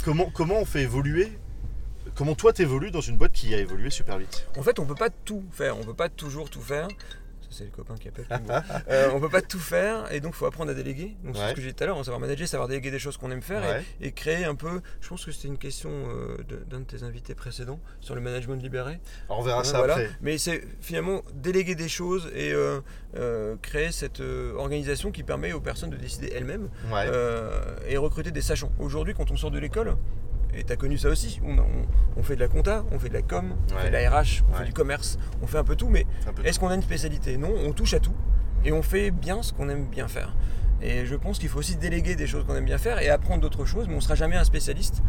Comment, 0.04 0.32
comment 0.34 0.56
on 0.56 0.66
fait 0.66 0.82
évoluer? 0.82 1.38
Comment 2.16 2.34
toi, 2.34 2.52
t'évolues 2.52 2.90
dans 2.90 3.02
une 3.02 3.16
boîte 3.16 3.34
qui 3.34 3.54
a 3.54 3.60
évolué 3.60 3.92
super 3.92 4.18
vite? 4.18 4.48
En 4.58 4.64
fait, 4.64 4.80
on 4.80 4.86
peut 4.86 4.96
pas 4.96 5.12
tout 5.12 5.44
faire, 5.52 5.78
on 5.78 5.84
peut 5.84 5.94
pas 5.94 6.10
toujours 6.10 6.50
tout 6.50 6.62
faire. 6.62 6.88
C'est 7.54 7.66
le 7.66 7.70
copain 7.70 7.96
qui 7.96 8.08
appelle. 8.08 8.26
Euh, 8.90 9.10
on 9.14 9.20
peut 9.20 9.30
pas 9.30 9.42
tout 9.42 9.60
faire 9.60 10.12
et 10.12 10.20
donc 10.20 10.34
il 10.34 10.38
faut 10.38 10.46
apprendre 10.46 10.72
à 10.72 10.74
déléguer. 10.74 11.16
Donc 11.24 11.36
c'est 11.38 11.50
ce 11.50 11.54
que 11.54 11.62
j'ai 11.62 11.68
dit 11.70 11.74
tout 11.76 11.84
à 11.84 11.88
l'heure, 11.88 11.98
hein, 11.98 12.04
savoir 12.04 12.20
manager, 12.20 12.48
savoir 12.48 12.68
déléguer 12.68 12.92
des 12.92 13.00
choses 13.00 13.18
qu'on 13.18 13.32
aime 13.32 13.42
faire 13.42 13.64
et- 13.64 13.68
Ouais. 13.68 13.84
et, 14.02 14.12
créer 14.12 14.44
un 14.46 14.56
peu. 14.56 14.82
Je 15.02 15.08
pense 15.10 15.24
que 15.26 15.32
c'était 15.32 15.48
une 15.48 15.58
question 15.58 15.90
euh, 15.92 16.38
d'un 16.70 16.80
de 16.80 16.86
tes 16.86 17.04
invités 17.04 17.36
précédents 17.36 17.80
sur 18.02 18.16
le 18.16 18.22
management 18.22 18.56
libéré. 18.62 19.00
Alors 19.30 19.40
on 19.40 19.44
verra 19.44 19.60
Ouais, 19.60 19.64
ça 19.66 19.78
voilà. 19.78 19.94
après. 19.94 20.10
Mais 20.22 20.38
c'est 20.38 20.64
finalement 20.82 21.22
déléguer 21.36 21.76
des 21.76 21.88
choses 21.90 22.30
et 22.36 22.52
euh, 22.54 22.80
euh, 23.16 23.56
créer 23.62 23.92
cette 23.92 24.20
organisation 24.20 25.12
qui 25.12 25.24
permet 25.24 25.54
aux 25.54 25.62
personnes 25.62 25.90
de 25.92 25.98
décider 25.98 26.32
elles-mêmes 26.36 26.70
et 27.88 27.98
recruter 27.98 28.32
des 28.32 28.42
sachants. 28.42 28.72
Aujourd'hui, 28.80 29.14
quand 29.14 29.30
on 29.32 29.38
sort 29.38 29.52
de 29.52 29.60
l'école, 29.60 29.96
et 30.56 30.64
tu 30.64 30.72
as 30.74 30.76
connu 30.76 30.98
ça 30.98 31.10
aussi, 31.10 31.40
on, 31.46 31.58
on- 31.58 31.66
on 32.18 32.24
fait 32.24 32.36
de 32.36 32.42
la 32.42 32.48
compta, 32.48 32.84
on 32.92 33.00
fait 33.00 33.10
de 33.10 33.14
la 33.14 33.22
com, 33.22 33.54
on 33.72 33.76
Ouais. 33.76 33.82
fait 33.82 33.88
de 33.90 33.94
la 33.94 34.10
RH, 34.10 34.44
on 34.50 34.54
Ouais. 34.54 34.60
fait 34.60 34.66
du 34.66 34.74
commerce, 34.74 35.18
on 35.42 35.48
fait 35.48 35.58
un 35.58 35.64
peu 35.64 35.76
tout, 35.76 35.90
mais 35.90 36.06
est-ce 36.44 36.60
qu'on 36.60 36.70
a 36.70 36.76
une 36.76 36.82
spécialité? 36.82 37.38
Non, 37.38 37.52
on 37.66 37.72
touche 37.74 37.94
à 37.94 38.00
tout 38.00 38.14
et 38.66 38.72
on 38.72 38.82
fait 38.82 39.12
bien 39.12 39.42
ce 39.42 39.54
qu'on 39.54 39.70
aime 39.70 39.86
bien 39.86 40.08
faire. 40.08 40.36
Et 40.82 41.06
je 41.06 41.16
pense 41.16 41.40
qu'il 41.40 41.48
faut 41.48 41.60
aussi 41.60 41.78
déléguer 41.78 42.16
des 42.16 42.28
choses 42.28 42.46
qu'on 42.46 42.56
aime 42.56 42.66
bien 42.66 42.78
faire 42.78 43.02
et 43.02 43.10
apprendre 43.10 43.42
d'autres 43.42 43.64
choses, 43.66 43.88
mais 43.88 43.94
on 43.94 43.98
ne 43.98 44.02
sera 44.02 44.16
jamais 44.16 44.36
un 44.36 44.44
spécialiste. 44.44 45.02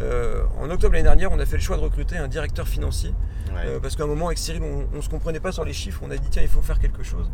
Euh, 0.00 0.44
en 0.58 0.70
octobre 0.70 0.94
l'année 0.94 1.02
dernière, 1.04 1.32
on 1.32 1.38
a 1.38 1.44
fait 1.44 1.56
le 1.56 1.62
choix 1.62 1.76
de 1.76 1.82
recruter 1.82 2.16
un 2.16 2.28
directeur 2.28 2.66
financier 2.68 3.10
Ouais. 3.52 3.62
euh, 3.66 3.80
parce 3.80 3.94
qu'à 3.96 4.04
un 4.04 4.06
moment, 4.06 4.26
avec 4.26 4.38
Cyril, 4.38 4.62
on 4.62 4.96
ne 4.96 5.00
se 5.02 5.08
comprenait 5.08 5.40
pas 5.40 5.52
sur 5.52 5.64
les 5.64 5.72
chiffres. 5.74 6.00
On 6.04 6.10
a 6.10 6.16
dit, 6.16 6.28
tiens, 6.30 6.42
il 6.42 6.48
faut 6.48 6.62
faire 6.62 6.78
quelque 6.78 7.02
chose. 7.02 7.30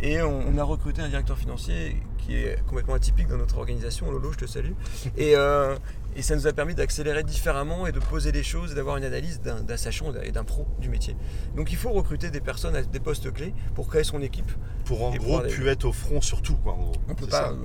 Et 0.00 0.22
on, 0.22 0.40
on 0.48 0.56
a 0.58 0.62
recruté 0.64 1.02
un 1.02 1.08
directeur 1.08 1.36
financier 1.36 1.96
qui 2.24 2.36
est 2.36 2.58
complètement 2.66 2.94
atypique 2.94 3.28
dans 3.28 3.36
notre 3.36 3.58
organisation. 3.58 4.10
Lolo, 4.10 4.32
je 4.32 4.38
te 4.38 4.46
salue. 4.46 4.72
Et, 5.16 5.36
euh, 5.36 5.76
et 6.16 6.22
ça 6.22 6.36
nous 6.36 6.46
a 6.46 6.52
permis 6.52 6.74
d'accélérer 6.74 7.22
différemment 7.24 7.86
et 7.86 7.92
de 7.92 7.98
poser 7.98 8.32
les 8.32 8.42
choses 8.42 8.72
et 8.72 8.74
d'avoir 8.74 8.96
une 8.96 9.04
analyse 9.04 9.40
d'un 9.40 9.76
sachant 9.76 10.12
et 10.22 10.30
d'un 10.32 10.44
pro 10.44 10.66
du 10.80 10.88
métier. 10.88 11.16
Donc 11.56 11.70
il 11.72 11.76
faut 11.76 11.90
recruter 11.90 12.30
des 12.30 12.40
personnes 12.40 12.76
à 12.76 12.82
des 12.82 13.00
postes 13.00 13.32
clés 13.32 13.52
pour 13.74 13.88
créer 13.88 14.04
son 14.04 14.22
équipe. 14.22 14.50
Pour 14.84 15.04
en 15.04 15.14
gros 15.16 15.38
aller- 15.38 15.52
pu 15.52 15.68
être 15.68 15.84
au 15.84 15.92
front 15.92 16.20
sur 16.20 16.40
tout 16.40 16.56
quoi 16.56 16.74
en 16.74 16.82
gros. 16.84 16.92
On 17.08 17.14
peut 17.14 17.26
pas. 17.26 17.46
ça 17.46 17.50
euh, 17.50 17.56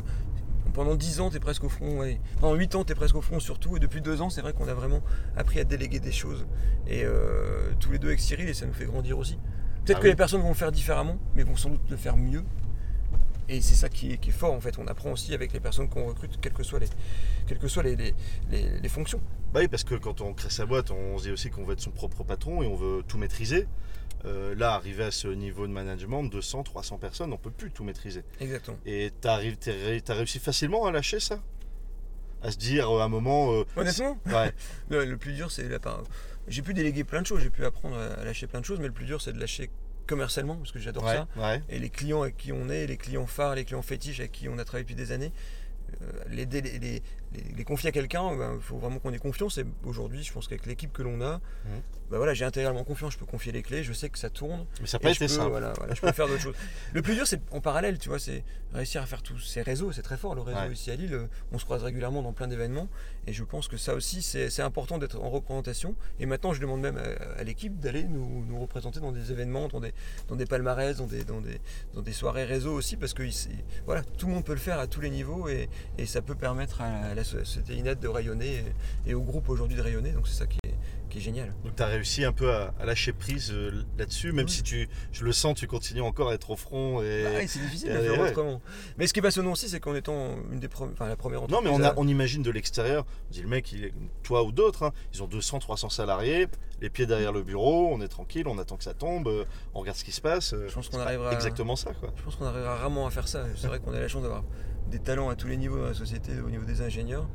pendant 0.74 0.96
10 0.96 1.20
ans, 1.20 1.30
tu 1.30 1.38
es 1.38 1.40
presque 1.40 1.64
au 1.64 1.70
front. 1.70 2.00
ouais. 2.00 2.20
Pendant 2.40 2.54
8 2.56 2.76
ans, 2.76 2.84
tu 2.84 2.92
es 2.92 2.96
presque 2.96 3.16
au 3.16 3.22
front 3.22 3.40
surtout. 3.40 3.76
Et 3.78 3.80
depuis 3.80 4.02
2 4.02 4.22
ans, 4.22 4.30
c'est 4.30 4.42
vrai 4.42 4.54
qu'on 4.54 4.68
a 4.68 4.74
vraiment 4.74 5.02
appris 5.36 5.60
à 5.60 5.64
déléguer 5.64 6.00
des 6.00 6.12
choses. 6.12 6.46
Et 6.88 7.04
euh, 7.06 7.72
tous 7.80 7.92
les 7.92 7.98
deux 8.00 8.08
avec 8.10 8.20
Cyril, 8.20 8.48
et 8.50 8.54
ça 8.54 8.66
nous 8.66 8.74
fait 8.74 8.86
grandir 8.86 9.18
aussi. 9.18 9.38
Peut-être 9.86 9.98
Ah 9.98 10.02
que 10.02 10.06
oui. 10.06 10.10
les 10.12 10.16
personnes 10.16 10.42
vont 10.42 10.50
le 10.50 10.54
faire 10.54 10.72
différemment, 10.72 11.18
mais 11.36 11.44
vont 11.44 11.56
sans 11.56 11.70
doute 11.70 11.82
le 11.90 11.98
faire 11.98 12.18
mieux. 12.18 12.44
Et 13.50 13.62
c'est 13.62 13.76
ça 13.76 13.90
qui 13.90 14.14
est, 14.14 14.18
qui 14.18 14.30
est 14.30 14.34
fort 14.34 14.54
en 14.54 14.62
fait. 14.62 14.78
On 14.78 14.88
apprend 14.88 15.12
aussi 15.12 15.34
avec 15.34 15.52
les 15.54 15.60
personnes 15.60 15.90
qu'on 15.90 16.06
recrute, 16.06 16.40
quelles 16.40 16.54
que 16.54 16.64
soient 16.64 16.80
les, 16.80 16.88
quelles 17.48 17.58
que 17.60 17.68
soient 17.68 17.84
les, 17.84 17.96
les- 17.96 18.14
les- 18.52 18.80
les 18.80 18.90
fonctions. 18.90 19.20
Bah 19.54 19.62
oui, 19.62 19.68
parce 19.68 19.84
que 19.84 19.96
quand 19.96 20.22
on 20.22 20.34
crée 20.34 20.52
sa 20.52 20.66
boîte, 20.68 20.92
on 20.92 21.18
se 21.18 21.24
dit 21.24 21.32
aussi 21.32 21.50
qu'on 21.50 21.64
veut 21.64 21.74
être 21.74 21.82
son 21.82 21.90
propre 21.92 22.24
patron 22.24 22.62
et 22.62 22.68
on 22.68 22.76
veut 22.76 23.04
tout 23.08 23.18
maîtriser. 23.18 23.68
Euh, 24.26 24.54
là, 24.54 24.74
arrivé 24.74 25.06
à 25.06 25.12
ce 25.12 25.28
niveau 25.30 25.66
de 25.66 25.72
management, 25.72 26.24
200, 26.26 26.64
300 26.64 26.98
personnes, 26.98 27.34
on 27.34 27.38
peut 27.38 27.50
plus 27.52 27.72
tout 27.72 27.84
maîtriser. 27.84 28.24
Exactement. 28.40 28.78
Et 28.86 29.12
ré- 29.24 30.02
t'as 30.02 30.14
réussi 30.14 30.40
facilement 30.40 30.86
à 30.86 30.92
lâcher 30.92 31.20
ça? 31.20 31.40
À 32.42 32.52
se 32.52 32.58
dire 32.58 32.90
euh, 32.90 33.02
à 33.02 33.06
un 33.06 33.10
moment. 33.10 33.52
euh, 33.54 33.64
Honnêtement, 33.76 34.18
ouais, 34.28 34.54
le, 34.90 35.06
le 35.06 35.18
plus 35.18 35.34
dur, 35.34 35.52
c'est 35.52 35.68
la 35.68 35.80
part. 35.80 36.04
J'ai 36.48 36.62
pu 36.62 36.74
déléguer 36.74 37.04
plein 37.04 37.22
de 37.22 37.26
choses, 37.28 37.42
j'ai 37.42 37.50
pu 37.50 37.66
apprendre 37.66 37.98
à 37.98 38.24
lâcher 38.24 38.46
plein 38.48 38.60
de 38.60 38.66
choses, 38.66 38.80
mais 38.80 38.88
le 38.88 38.94
plus 38.94 39.06
dur, 39.06 39.22
c'est 39.22 39.34
de 39.34 39.40
lâcher 39.40 39.70
commercialement, 40.10 40.56
parce 40.56 40.72
que 40.72 40.80
j'adore 40.80 41.04
ouais, 41.06 41.16
ça. 41.16 41.28
ouais. 41.38 41.62
Et 41.70 41.80
les 41.80 41.90
clients 41.90 42.24
avec 42.24 42.36
qui 42.36 42.52
on 42.52 42.68
est, 42.70 42.88
les 42.88 42.98
clients 42.98 43.28
phares, 43.28 43.56
les 43.56 43.64
clients 43.66 43.82
fétiches 43.82 44.20
avec 44.20 44.32
qui 44.34 44.50
on 44.50 44.58
a 44.58 44.66
travaillé 44.66 44.84
depuis 44.84 44.96
des 44.96 45.12
années, 45.12 45.32
euh, 46.02 46.06
les, 46.30 46.46
les- 46.80 47.02
les- 47.34 47.56
les 47.58 47.64
confier 47.64 47.90
à 47.90 47.92
quelqu'un, 47.92 48.36
ben, 48.36 48.54
il 48.56 48.62
faut 48.62 48.78
vraiment 48.78 49.00
qu'on 49.00 49.14
ait 49.14 49.20
confiance. 49.20 49.58
Et 49.58 49.66
aujourd'hui, 49.86 50.24
je 50.24 50.32
pense 50.34 50.48
qu'avec 50.48 50.66
l'équipe 50.66 50.92
que 50.92 51.02
l'on 51.04 51.22
a, 51.22 51.40
ben 52.10 52.18
voilà, 52.18 52.34
j'ai 52.34 52.46
intégralement 52.46 52.84
confiance. 52.84 53.14
Je 53.14 53.18
peux 53.20 53.26
confier 53.26 53.52
les 53.52 53.62
clés, 53.62 53.84
je 53.84 53.94
sais 53.94 54.10
que 54.10 54.18
ça 54.18 54.30
tourne. 54.32 54.66
Mais 54.82 54.88
ça 54.88 54.98
n'a 54.98 55.04
pas 55.04 55.12
été 55.12 55.28
simple. 55.28 55.50
voilà, 55.52 55.74
voilà, 55.78 55.94
je 55.94 56.02
peux 56.02 56.12
faire 56.12 56.28
d'autres 56.28 56.42
choses. 56.42 56.56
Le 56.94 57.02
plus 57.04 57.14
dur, 57.16 57.28
c'est 57.28 57.42
en 57.52 57.62
parallèle, 57.62 58.00
tu 58.00 58.10
vois, 58.10 58.18
c'est 58.20 58.44
réussir 58.74 59.02
à 59.02 59.06
faire 59.06 59.22
tous 59.24 59.40
ces 59.40 59.62
réseaux. 59.62 59.92
C'est 59.92 60.02
très 60.02 60.18
fort 60.18 60.34
le 60.36 60.42
réseau 60.42 60.60
Ouais. 60.60 60.72
ici 60.74 60.90
à 60.92 60.96
Lille. 60.96 61.28
On 61.52 61.60
se 61.60 61.66
croise 61.66 61.84
régulièrement 61.84 62.22
dans 62.24 62.34
plein 62.34 62.48
d'événements. 62.48 62.88
Et 63.28 63.34
je 63.34 63.44
pense 63.44 63.68
que 63.68 63.78
ça 63.78 63.94
aussi, 63.94 64.22
c'est 64.24 64.62
important 64.62 64.98
d'être 64.98 65.20
en 65.22 65.30
représentation. 65.30 65.96
Et 66.20 66.26
maintenant, 66.26 66.54
je 66.54 66.62
demande 66.62 66.82
même 66.82 66.98
à, 66.98 67.40
à 67.40 67.44
l'équipe 67.44 67.80
d'aller 67.80 68.04
nous, 68.04 68.44
nous 68.46 68.60
représenter 68.60 69.00
dans 69.00 69.12
des 69.12 69.32
événements, 69.32 69.68
dans 69.68 69.80
des, 69.80 69.94
dans 70.28 70.36
des 70.36 70.46
palmarès, 70.46 70.98
dans 70.98 71.06
des, 71.06 71.24
dans, 71.24 71.42
des, 71.42 71.60
dans 71.94 72.02
des 72.02 72.14
soirées 72.14 72.46
réseau 72.46 72.74
aussi, 72.74 72.96
parce 72.98 73.14
que 73.14 73.22
il- 73.24 73.34
voilà, 73.86 74.02
tout 74.04 74.26
le 74.28 74.34
monde 74.34 74.44
peut 74.46 74.54
le 74.54 74.60
faire 74.60 74.80
à 74.80 74.88
tous 74.88 75.02
les 75.02 75.10
niveaux 75.12 75.48
et, 75.48 75.70
et 76.00 76.06
ça 76.08 76.22
peut 76.22 76.36
permettre 76.36 76.82
à 76.82 77.14
la 77.20 77.44
société 77.46 77.76
INET 77.76 77.96
de 77.96 78.08
rayonner 78.08 78.64
et, 79.06 79.12
et 79.12 79.14
au 79.14 79.22
groupe 79.22 79.50
aujourd'hui 79.50 79.76
de 79.78 79.82
rayonner. 79.82 80.12
Donc 80.12 80.28
c'est 80.28 80.36
ça 80.38 80.46
qui 80.48 80.58
est, 80.66 80.74
qui 81.10 81.18
est 81.18 81.22
génial. 81.22 81.54
Donc 81.64 81.76
tu 81.76 81.84
as 81.84 81.88
réussi 81.88 82.24
un 82.24 82.32
peu 82.32 82.52
à, 82.54 82.74
à 82.80 82.86
lâcher 82.86 83.14
prise 83.14 83.52
euh, 83.52 83.84
là-dessus, 83.98 84.32
même 84.32 84.46
Oui. 84.46 84.52
si 84.52 84.64
tu, 84.64 84.88
je 85.12 85.24
le 85.26 85.32
sens, 85.32 85.56
tu 85.58 85.66
continues 85.68 86.02
encore 86.02 86.30
à 86.30 86.34
être 86.36 86.50
au 86.52 86.56
front. 86.56 87.02
Et... 87.02 87.24
Bah, 87.24 87.30
c'est 87.48 87.60
difficile 87.60 87.94
de 87.94 88.00
faire 88.00 88.22
autrement. 88.22 88.62
Mais 88.98 89.08
ce 89.08 89.14
qui 89.14 89.20
est 89.20 89.24
passionnant 89.24 89.52
aussi, 89.54 89.70
c'est 89.70 89.80
qu'en 89.80 89.96
étant 89.96 90.36
une 90.52 90.60
des 90.60 90.68
premières, 90.68 90.94
enfin 90.94 91.08
la 91.08 91.16
première 91.16 91.42
Non, 91.42 91.62
mais 91.62 91.70
entreprise 91.70 91.80
on, 91.80 91.84
a- 91.84 91.90
à- 91.90 91.94
on 91.98 92.08
imagine 92.08 92.44
de 92.44 92.52
l'extérieur, 92.52 93.06
on 93.30 93.34
dit 93.34 93.42
le 93.42 93.48
mec, 93.50 93.72
il 93.72 93.86
est, 93.86 93.94
toi 94.24 94.44
ou 94.44 94.52
d'autres, 94.52 94.84
hein, 94.84 94.92
ils 95.14 95.24
ont 95.24 95.28
200, 95.28 95.60
300 95.60 95.90
salariés, 95.90 96.48
les 96.82 96.90
pieds 96.90 97.06
derrière 97.08 97.32
le 97.34 97.42
bureau, 97.44 97.90
on 97.92 98.02
est 98.02 98.08
tranquille, 98.08 98.48
on 98.48 98.58
attend 98.60 98.78
que 98.78 98.84
ça 98.84 98.94
tombe, 98.94 99.28
euh, 99.28 99.44
on 99.74 99.80
regarde 99.80 99.98
ce 99.98 100.04
qui 100.04 100.12
se 100.12 100.22
passe. 100.22 100.54
euh, 100.54 100.68
Je 100.70 100.74
pense 100.76 100.90
qu'on 100.90 101.00
arrivera 101.00 101.34
Exactement 101.34 101.76
ça, 101.76 101.92
quoi. 101.94 102.14
Je 102.18 102.22
pense 102.24 102.36
qu'on 102.36 102.46
arrivera 102.46 102.76
rarement 102.76 103.08
à 103.08 103.10
faire 103.12 103.28
ça. 103.28 103.46
C'est 103.58 103.68
vrai 103.68 103.80
qu'on 103.80 103.94
a 103.94 104.00
la 104.00 104.08
chance 104.08 104.22
d'avoir 104.22 104.44
des 104.90 105.00
talents 105.00 105.30
à 105.30 105.36
tous 105.36 105.48
les 105.48 105.58
niveaux 105.58 105.78
dans 105.78 105.86
la 105.88 105.94
société, 105.94 106.32
au 106.46 106.50
niveau 106.50 106.66
des 106.66 106.82
ingénieurs, 106.82 107.28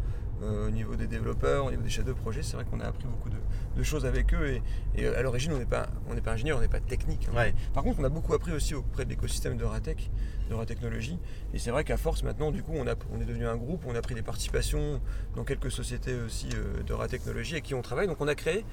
euh, 0.43 0.67
au 0.67 0.71
niveau 0.71 0.97
des 0.97 1.07
développeurs, 1.07 1.67
au 1.67 1.71
niveau 1.71 1.83
des 1.83 1.88
chefs 1.90 2.05
de 2.05 2.12
projet. 2.12 2.43
C'est 2.43 2.57
vrai 2.57 2.64
qu'on 2.64 2.81
a 2.81 2.85
appris 2.87 3.07
beaucoup 3.07 3.31
de, 3.31 3.37
de 3.77 3.83
choses 3.83 4.05
avec 4.05 4.35
eux. 4.35 4.47
Et, 4.49 4.62
et 4.97 5.07
à 5.07 5.23
l'origine, 5.23 5.53
on 5.53 5.59
n'est 5.59 5.64
pas, 5.64 5.87
on 6.09 6.14
n'est 6.14 6.21
pas 6.21 6.33
ingénieur, 6.33 6.59
on 6.59 6.61
n'est 6.61 6.69
pas 6.69 6.81
technique. 6.81 7.29
hein. 7.31 7.37
Ouais. 7.37 7.55
Par 7.73 7.83
contre, 7.83 8.01
on 8.01 8.05
a 8.05 8.09
beaucoup 8.09 8.35
appris 8.35 8.53
aussi 8.53 8.75
auprès 8.75 9.05
de 9.05 9.11
l'écosystème 9.11 9.57
de 9.57 9.64
Ratec, 9.64 10.11
de 10.51 10.55
Ratechnologie. 10.55 11.19
Et 11.55 11.59
c'est 11.59 11.71
vrai 11.71 11.85
qu'à 11.85 11.97
force, 11.97 12.23
maintenant, 12.25 12.51
du 12.51 12.62
coup, 12.62 12.73
on, 12.75 12.87
a, 12.87 12.95
on 13.12 13.21
est 13.21 13.25
devenu 13.25 13.47
un 13.47 13.57
groupe, 13.57 13.85
on 13.87 13.95
a 13.95 14.03
pris 14.03 14.14
des 14.14 14.23
participations 14.23 15.01
dans 15.37 15.45
quelques 15.45 15.71
sociétés 15.71 16.14
aussi 16.27 16.49
euh, 16.55 16.83
de 16.83 16.93
Ratechnologie 16.93 17.53
avec 17.53 17.64
qui 17.64 17.75
on 17.75 17.83
travaille. 17.83 18.09
Donc 18.09 18.21
on 18.21 18.29
a 18.29 18.35
créé 18.35 18.64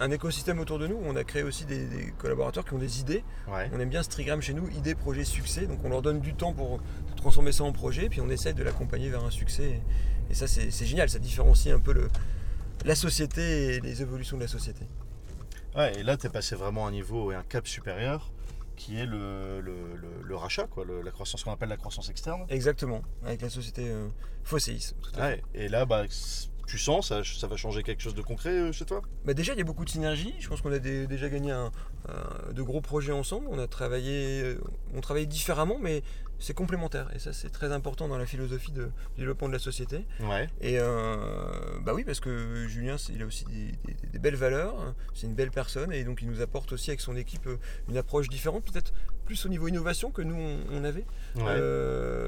un 0.00 0.10
écosystème 0.10 0.58
autour 0.60 0.78
de 0.78 0.86
nous. 0.86 0.98
On 1.04 1.16
a 1.16 1.24
créé 1.24 1.42
aussi 1.42 1.64
des, 1.64 1.86
des 1.86 2.12
collaborateurs 2.18 2.64
qui 2.64 2.74
ont 2.74 2.78
des 2.78 3.00
idées. 3.00 3.24
Ouais. 3.48 3.70
On 3.74 3.80
aime 3.80 3.88
bien 3.88 4.02
ce 4.02 4.08
trigramme 4.08 4.40
chez 4.42 4.54
nous, 4.54 4.68
idées, 4.70 4.94
projets, 4.94 5.24
succès. 5.24 5.66
Donc 5.66 5.78
on 5.84 5.88
leur 5.88 6.02
donne 6.02 6.20
du 6.20 6.34
temps 6.34 6.52
pour 6.52 6.80
transformer 7.16 7.52
ça 7.52 7.64
en 7.64 7.72
projet, 7.72 8.08
puis 8.08 8.20
on 8.20 8.28
essaie 8.28 8.52
de 8.52 8.62
l'accompagner 8.62 9.08
vers 9.10 9.24
un 9.24 9.30
succès. 9.30 9.80
Et, 10.28 10.32
et 10.32 10.34
ça, 10.34 10.46
c'est 10.46 10.86
génial. 10.86 11.08
Ça 11.08 11.18
différencie 11.18 11.74
un 11.74 11.80
peu 11.80 11.92
le, 11.92 12.08
la 12.84 12.94
société 12.94 13.76
et 13.76 13.80
les 13.80 14.02
évolutions 14.02 14.36
de 14.36 14.42
la 14.42 14.48
société. 14.48 14.84
Ouais, 15.76 15.98
et 15.98 16.02
là, 16.02 16.16
tu 16.16 16.26
es 16.26 16.30
passé 16.30 16.54
vraiment 16.56 16.86
à 16.86 16.88
un 16.88 16.92
niveau 16.92 17.32
et 17.32 17.34
un 17.34 17.42
cap 17.42 17.66
supérieur 17.66 18.32
qui 18.76 18.98
est 18.98 19.06
le, 19.06 19.60
le, 19.62 19.72
le- 19.96 20.22
le 20.22 20.36
rachat, 20.36 20.66
quoi, 20.66 20.84
la 20.86 21.10
croissance 21.10 21.42
qu'on 21.44 21.52
appelle 21.52 21.70
la 21.70 21.78
croissance 21.78 22.10
externe. 22.10 22.44
Exactement, 22.50 23.00
avec 23.24 23.40
la 23.40 23.48
société 23.48 23.88
euh, 23.88 24.08
Fosséis. 24.44 24.92
tout 25.02 25.10
à 25.14 25.14
fait. 25.14 25.20
Ouais, 25.36 25.42
et 25.54 25.68
là, 25.68 25.86
bah, 25.86 26.02
tu 26.66 26.78
sens, 26.78 27.08
ça, 27.08 27.22
ça 27.24 27.46
va 27.46 27.56
changer 27.56 27.82
quelque 27.82 28.02
chose 28.02 28.14
de 28.14 28.22
concret 28.22 28.50
euh, 28.50 28.72
chez 28.72 28.84
toi? 28.84 29.00
Bah 29.24 29.34
déjà, 29.34 29.52
il 29.52 29.58
y 29.58 29.62
a 29.62 29.64
beaucoup 29.64 29.84
de 29.84 29.90
synergies. 29.90 30.34
Je 30.40 30.48
pense 30.48 30.60
qu'on 30.60 30.72
a 30.72 30.78
des- 30.78 31.06
déjà 31.06 31.28
gagné 31.28 31.52
un- 31.52 31.70
un- 32.08 32.52
de 32.52 32.62
gros 32.62 32.80
projets 32.80 33.12
ensemble. 33.12 33.46
On 33.50 33.58
a 33.58 33.66
travaillé, 33.66 34.42
euh, 34.42 34.58
on 34.94 35.00
travaille 35.00 35.26
différemment, 35.26 35.78
mais 35.80 36.02
c'est 36.38 36.52
complémentaire. 36.54 37.08
Et 37.14 37.18
ça, 37.18 37.32
c'est 37.32 37.50
très 37.50 37.72
important 37.72 38.08
dans 38.08 38.18
la 38.18 38.26
philosophie 38.26 38.72
de, 38.72 38.84
du 39.14 39.20
développement 39.20 39.48
de 39.48 39.52
la 39.54 39.58
société. 39.58 40.04
Ouais. 40.20 40.48
Et 40.60 40.78
euh, 40.78 41.16
bah 41.82 41.92
oui, 41.94 42.04
parce 42.04 42.20
que 42.20 42.66
Julien, 42.68 42.96
il 43.14 43.22
a 43.22 43.26
aussi 43.26 43.44
des, 43.46 43.72
des- 43.94 44.06
des 44.12 44.18
belles 44.18 44.36
valeurs. 44.36 44.74
C'est 45.14 45.26
une 45.26 45.34
belle 45.34 45.50
personne, 45.50 45.92
et 45.92 46.04
donc 46.04 46.20
il 46.22 46.28
nous 46.28 46.40
apporte 46.42 46.72
aussi 46.72 46.90
avec 46.90 47.00
son 47.00 47.16
équipe 47.16 47.48
une 47.88 47.96
approche 47.96 48.28
différente, 48.28 48.64
peut-être 48.70 48.92
plus 49.24 49.44
au 49.44 49.48
niveau 49.48 49.66
innovation 49.66 50.10
que 50.12 50.22
nous 50.22 50.36
on, 50.36 50.58
on 50.72 50.84
avait. 50.84 51.04
Ouais. 51.36 51.42
Euh, 51.48 52.25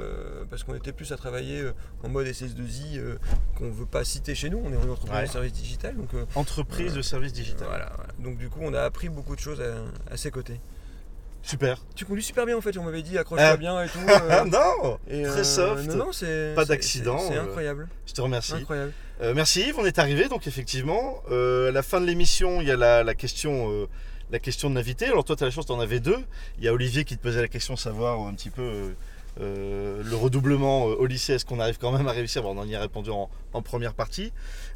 parce 0.59 0.65
qu'on 0.65 0.75
était 0.75 0.93
plus 0.93 1.13
à 1.13 1.17
travailler 1.17 1.61
euh, 1.61 1.73
en 2.03 2.09
mode 2.09 2.27
SS2I 2.27 2.99
euh, 2.99 3.17
qu'on 3.57 3.67
ne 3.67 3.71
veut 3.71 3.87
pas 3.87 4.03
citer 4.05 4.35
chez 4.35 4.51
nous. 4.51 4.61
On 4.65 4.73
est 4.73 4.83
une 4.83 4.91
entreprise 4.91 5.15
Ouais. 5.21 5.27
de 5.27 5.31
service 5.31 5.53
digital, 5.53 5.97
donc 5.97 6.13
euh, 6.15 6.25
Entreprise 6.35 6.95
de 6.95 7.03
service 7.03 7.33
digital. 7.33 7.69
voilà, 7.69 7.93
voilà. 7.97 8.13
Donc 8.19 8.39
du 8.39 8.49
coup, 8.49 8.59
on 8.63 8.75
a 8.75 8.83
appris 8.83 9.09
beaucoup 9.09 9.37
de 9.37 9.41
choses 9.41 9.61
à, 9.61 10.13
à 10.13 10.17
ses 10.17 10.33
côtés. 10.33 10.61
Super. 11.43 11.79
Tu 11.95 12.05
conduis 12.05 12.25
super 12.25 12.45
bien 12.45 12.57
en 12.57 12.61
fait. 12.61 12.77
On 12.77 12.83
m'avait 12.83 13.03
dit 13.03 13.17
accroche-toi 13.17 13.57
bien 13.57 13.81
et 13.85 13.89
tout. 13.89 13.99
Euh, 14.09 14.45
non 14.45 14.99
et, 15.09 15.23
Très 15.23 15.41
euh, 15.41 15.45
soft. 15.45 15.87
Non, 15.95 16.11
Pas 16.57 16.65
d'accident, 16.65 17.19
C'est 17.21 17.39
incroyable, 17.39 17.89
Je 18.05 18.13
te 18.13 18.21
remercie. 18.21 18.55
incroyable. 18.55 18.93
Merci 19.35 19.63
Yves, 19.69 19.79
on 19.79 19.87
est 19.87 19.99
arrivé 20.01 20.29
donc 20.29 20.49
effectivement. 20.49 21.23
À 21.31 21.71
la 21.71 21.83
fin 21.83 22.01
de 22.01 22.07
l'émission, 22.07 22.61
il 22.61 22.67
y 22.67 22.73
a 22.73 22.77
la, 22.77 23.05
la 23.05 23.15
question, 23.15 23.89
la 24.33 24.41
question 24.41 24.71
de 24.71 24.75
l'invité. 24.75 25.07
Alors 25.07 25.25
toi, 25.25 25.37
tu 25.37 25.45
as 25.45 25.47
la 25.47 25.51
chance, 25.53 25.67
tu 25.67 25.73
en 25.73 25.81
avais 25.81 26.01
deux. 26.01 26.19
Il 26.59 26.65
y 26.65 26.69
a 26.69 26.73
Olivier 26.73 27.05
qui 27.05 27.17
te 27.17 27.23
posait 27.23 27.41
la 27.41 27.49
question, 27.49 27.77
savoir 27.77 28.21
un 28.27 28.35
petit 28.35 28.51
peu 28.51 28.95
euh, 29.41 30.03
le 30.05 30.17
redoublement 30.17 30.89
euh, 30.89 30.95
au 30.95 31.07
lycée, 31.07 31.35
est-ce 31.35 31.45
qu'on 31.45 31.61
arrive 31.61 31.79
quand 31.79 31.93
même 31.93 32.09
à 32.09 32.13
réussir? 32.13 32.43
Bon, 32.43 32.57
On 32.57 32.61
en 32.61 32.67
y 32.67 32.75
a 32.75 32.81
répondu 32.81 33.11
en, 33.11 33.29
en 33.53 33.63
première 33.63 33.95
partie. 33.95 34.33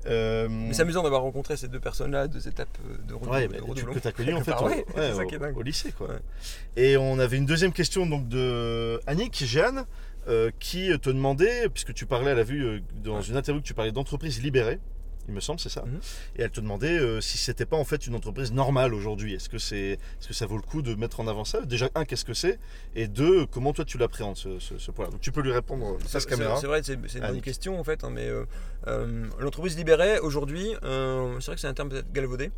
Euh, 0.07 0.49
Mais 0.51 0.73
c'est 0.75 0.83
amusant 0.83 1.03
d'avoir 1.03 1.23
rencontré 1.23 1.57
ces 1.57 1.69
deux 1.69 1.81
personnes-là, 1.81 2.29
deux 2.29 2.47
étapes 2.49 2.77
de, 3.07 3.15
redou- 3.15 3.29
Ouais, 3.31 3.49
de 3.49 3.53
bah, 3.53 3.59
tu, 3.59 3.71
redoublement. 3.71 3.95
que 3.95 3.99
tu 4.01 4.09
as 4.09 4.13
connu 4.13 4.35
en 4.35 4.41
fait 4.45 4.53
au, 4.53 4.65
ouais, 4.67 5.63
lycée. 5.65 5.93
Quoi. 5.93 6.09
Et 6.77 6.97
on 6.97 7.19
avait 7.19 7.37
une 7.39 7.47
deuxième 7.47 7.73
question 7.73 8.07
donc, 8.07 8.29
de 8.29 9.01
Annick 9.07 9.45
Jeanne 9.45 9.85
euh, 10.29 10.51
qui 10.61 10.91
te 11.01 11.11
demandait, 11.11 11.69
puisque 11.69 11.93
tu 11.95 12.07
parlais, 12.07 12.31
elle 12.31 12.39
a 12.39 12.45
vu 12.45 12.65
euh, 12.65 12.81
dans 13.03 13.21
une 13.21 13.37
interview 13.37 13.61
que 13.61 13.67
tu 13.67 13.75
parlais 13.75 13.91
d'entreprise 13.93 14.43
libérée, 14.43 14.79
il 15.29 15.35
me 15.35 15.41
semble, 15.41 15.61
c'est 15.61 15.69
ça. 15.69 15.83
Mhm. 15.83 16.01
Et 16.37 16.43
elle 16.43 16.51
te 16.51 16.61
demandait 16.61 16.99
euh, 16.99 17.21
si 17.21 17.39
c'était 17.39 17.67
pas 17.67 17.77
en 17.77 17.85
fait 17.85 18.07
une 18.07 18.15
entreprise 18.15 18.53
normale 18.53 18.93
aujourd'hui. 18.95 19.35
Est-ce 19.35 19.49
que, 19.49 19.59
c'est, 19.59 19.93
est-ce 19.93 20.29
que 20.29 20.35
ça 20.35 20.47
vaut 20.47 20.57
le 20.57 20.63
coup 20.63 20.83
de 20.83 20.95
mettre 20.95 21.21
en 21.21 21.29
avant 21.29 21.45
ça? 21.45 21.61
Déjà, 21.63 21.89
un, 21.95 22.05
qu'est-ce 22.05 22.25
que 22.25 22.35
c'est? 22.35 22.59
Et 22.95 23.07
deux, 23.09 23.47
comment 23.47 23.73
toi 23.73 23.85
tu 23.85 23.99
l'appréhendes 23.99 24.37
ce, 24.37 24.59
ce, 24.59 24.79
ce 24.79 24.91
point-là? 24.91 25.11
Donc 25.13 25.21
tu 25.21 25.31
peux 25.33 25.43
lui 25.43 25.53
répondre 25.53 25.87
euh, 25.87 25.97
C'est 26.03 26.09
face 26.09 26.23
c'est- 26.25 26.29
caméra. 26.31 26.57
c'est 26.57 26.67
vrai, 26.67 26.83
c'est 26.83 26.95
une 26.95 27.21
bonne 27.27 27.41
question 27.41 27.79
en 27.79 27.85
fait, 27.85 28.03
hein, 28.05 28.11
mais 28.11 28.29
euh, 28.29 28.45
euh, 28.89 29.27
l'entreprise 29.39 29.77
libérée 29.77 30.19
aujourd'hui, 30.19 30.75
euh, 30.83 31.35
c'est 31.41 31.47
vrai 31.47 31.55
que 31.55 31.61
c'est 31.61 31.69
un 31.69 31.75
terme 31.75 31.89
peut-être 31.89 32.13
galvaudé. 32.13 32.51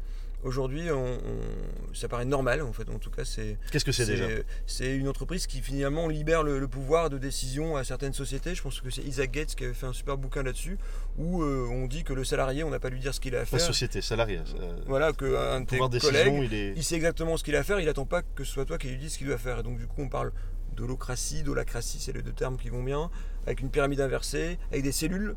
Aujourd'hui, 0.45 0.91
on- 0.91 1.15
on- 1.15 1.95
ça 1.95 2.07
paraît 2.07 2.27
normal 2.27 2.61
en 2.63 2.73
fait. 2.73 2.89
En 2.91 2.99
tout 2.99 3.11
cas, 3.11 3.25
c'est 3.25 3.57
Qu'est-ce 3.73 3.85
que 3.85 3.93
c'est, 3.93 4.05
déjà 4.07 4.27
c'est 4.67 4.95
une 4.95 5.09
entreprise 5.09 5.47
qui 5.47 5.61
finalement 5.63 6.07
libère 6.09 6.43
le, 6.43 6.59
le 6.59 6.69
pouvoir 6.69 7.09
de 7.11 7.17
décision 7.19 7.77
à 7.77 7.83
certaines 7.85 8.13
sociétés. 8.13 8.55
Je 8.55 8.63
pense 8.63 8.81
que 8.81 8.91
c'est 8.91 9.03
Isaac 9.03 9.31
Gates 9.31 9.55
qui 9.55 9.65
avait 9.65 9.73
fait 9.75 9.87
un 9.87 9.93
super 9.95 10.19
bouquin 10.19 10.43
là-dessus 10.43 10.77
où 11.17 11.43
euh, 11.43 11.67
on 11.71 11.87
dit 11.87 12.05
que 12.05 12.13
le 12.13 12.25
salarié, 12.25 12.63
on 12.63 12.71
n'a 12.71 12.79
pas 12.79 12.89
à 12.89 12.91
lui 12.91 13.01
dire 13.01 13.15
ce 13.15 13.21
qu'il 13.21 13.35
a 13.35 13.39
à 13.39 13.41
La 13.41 13.47
faire. 13.47 13.61
société, 13.61 14.03
salarié. 14.03 14.41
euh, 14.61 14.77
Voilà, 14.87 15.13
que 15.13 15.25
un 15.35 15.63
de 15.63 15.67
tes 15.67 15.79
collègues, 15.99 16.35
il 16.45 16.55
est. 16.55 16.73
il 16.77 16.85
sait 16.85 16.97
exactement 16.97 17.37
ce 17.39 17.43
qu'il 17.45 17.57
a 17.57 17.61
à 17.61 17.63
faire, 17.65 17.81
il 17.81 17.89
attend 17.89 18.05
pas 18.07 18.21
que 18.23 18.45
ce 18.45 18.53
soit 18.53 18.67
toi 18.67 18.77
qui 18.79 18.89
lui 18.89 18.99
dise 18.99 19.15
ce 19.15 19.19
qu'il 19.19 19.27
doit 19.29 19.39
faire. 19.39 19.61
Et 19.61 19.63
donc 19.63 19.79
du 19.79 19.87
coup 19.87 20.03
on 20.03 20.09
parle 20.09 20.31
d'holocratie, 20.77 21.43
d'holacratie, 21.43 21.99
c'est 22.01 22.13
les 22.13 22.23
deux 22.23 22.33
termes 22.33 22.59
qui 22.59 22.69
vont 22.69 22.83
bien, 22.83 23.11
avec 23.47 23.61
une 23.61 23.71
pyramide 23.71 24.01
inversée, 24.01 24.59
avec 24.73 24.83
des 24.83 24.93
cellules 24.93 25.35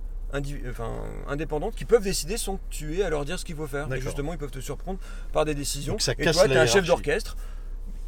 enfin, 0.69 0.91
indépendantes 1.27 1.75
qui 1.75 1.85
peuvent 1.85 2.03
décider 2.03 2.37
sans 2.37 2.57
que 2.57 2.61
tu 2.69 2.97
aies 2.97 3.03
à 3.03 3.09
leur 3.09 3.25
dire 3.25 3.39
ce 3.39 3.45
qu'il 3.45 3.55
faut 3.55 3.67
faire. 3.67 3.91
Et 3.93 4.01
justement 4.01 4.33
ils 4.33 4.39
peuvent 4.39 4.51
te 4.51 4.59
surprendre 4.59 4.99
par 5.33 5.45
des 5.45 5.55
décisions. 5.55 5.93
Donc 5.93 6.01
ça 6.01 6.13
et 6.17 6.31
toi 6.31 6.45
tu 6.47 6.51
es 6.53 6.57
un 6.57 6.65
chef 6.65 6.85
d'orchestre. 6.85 7.37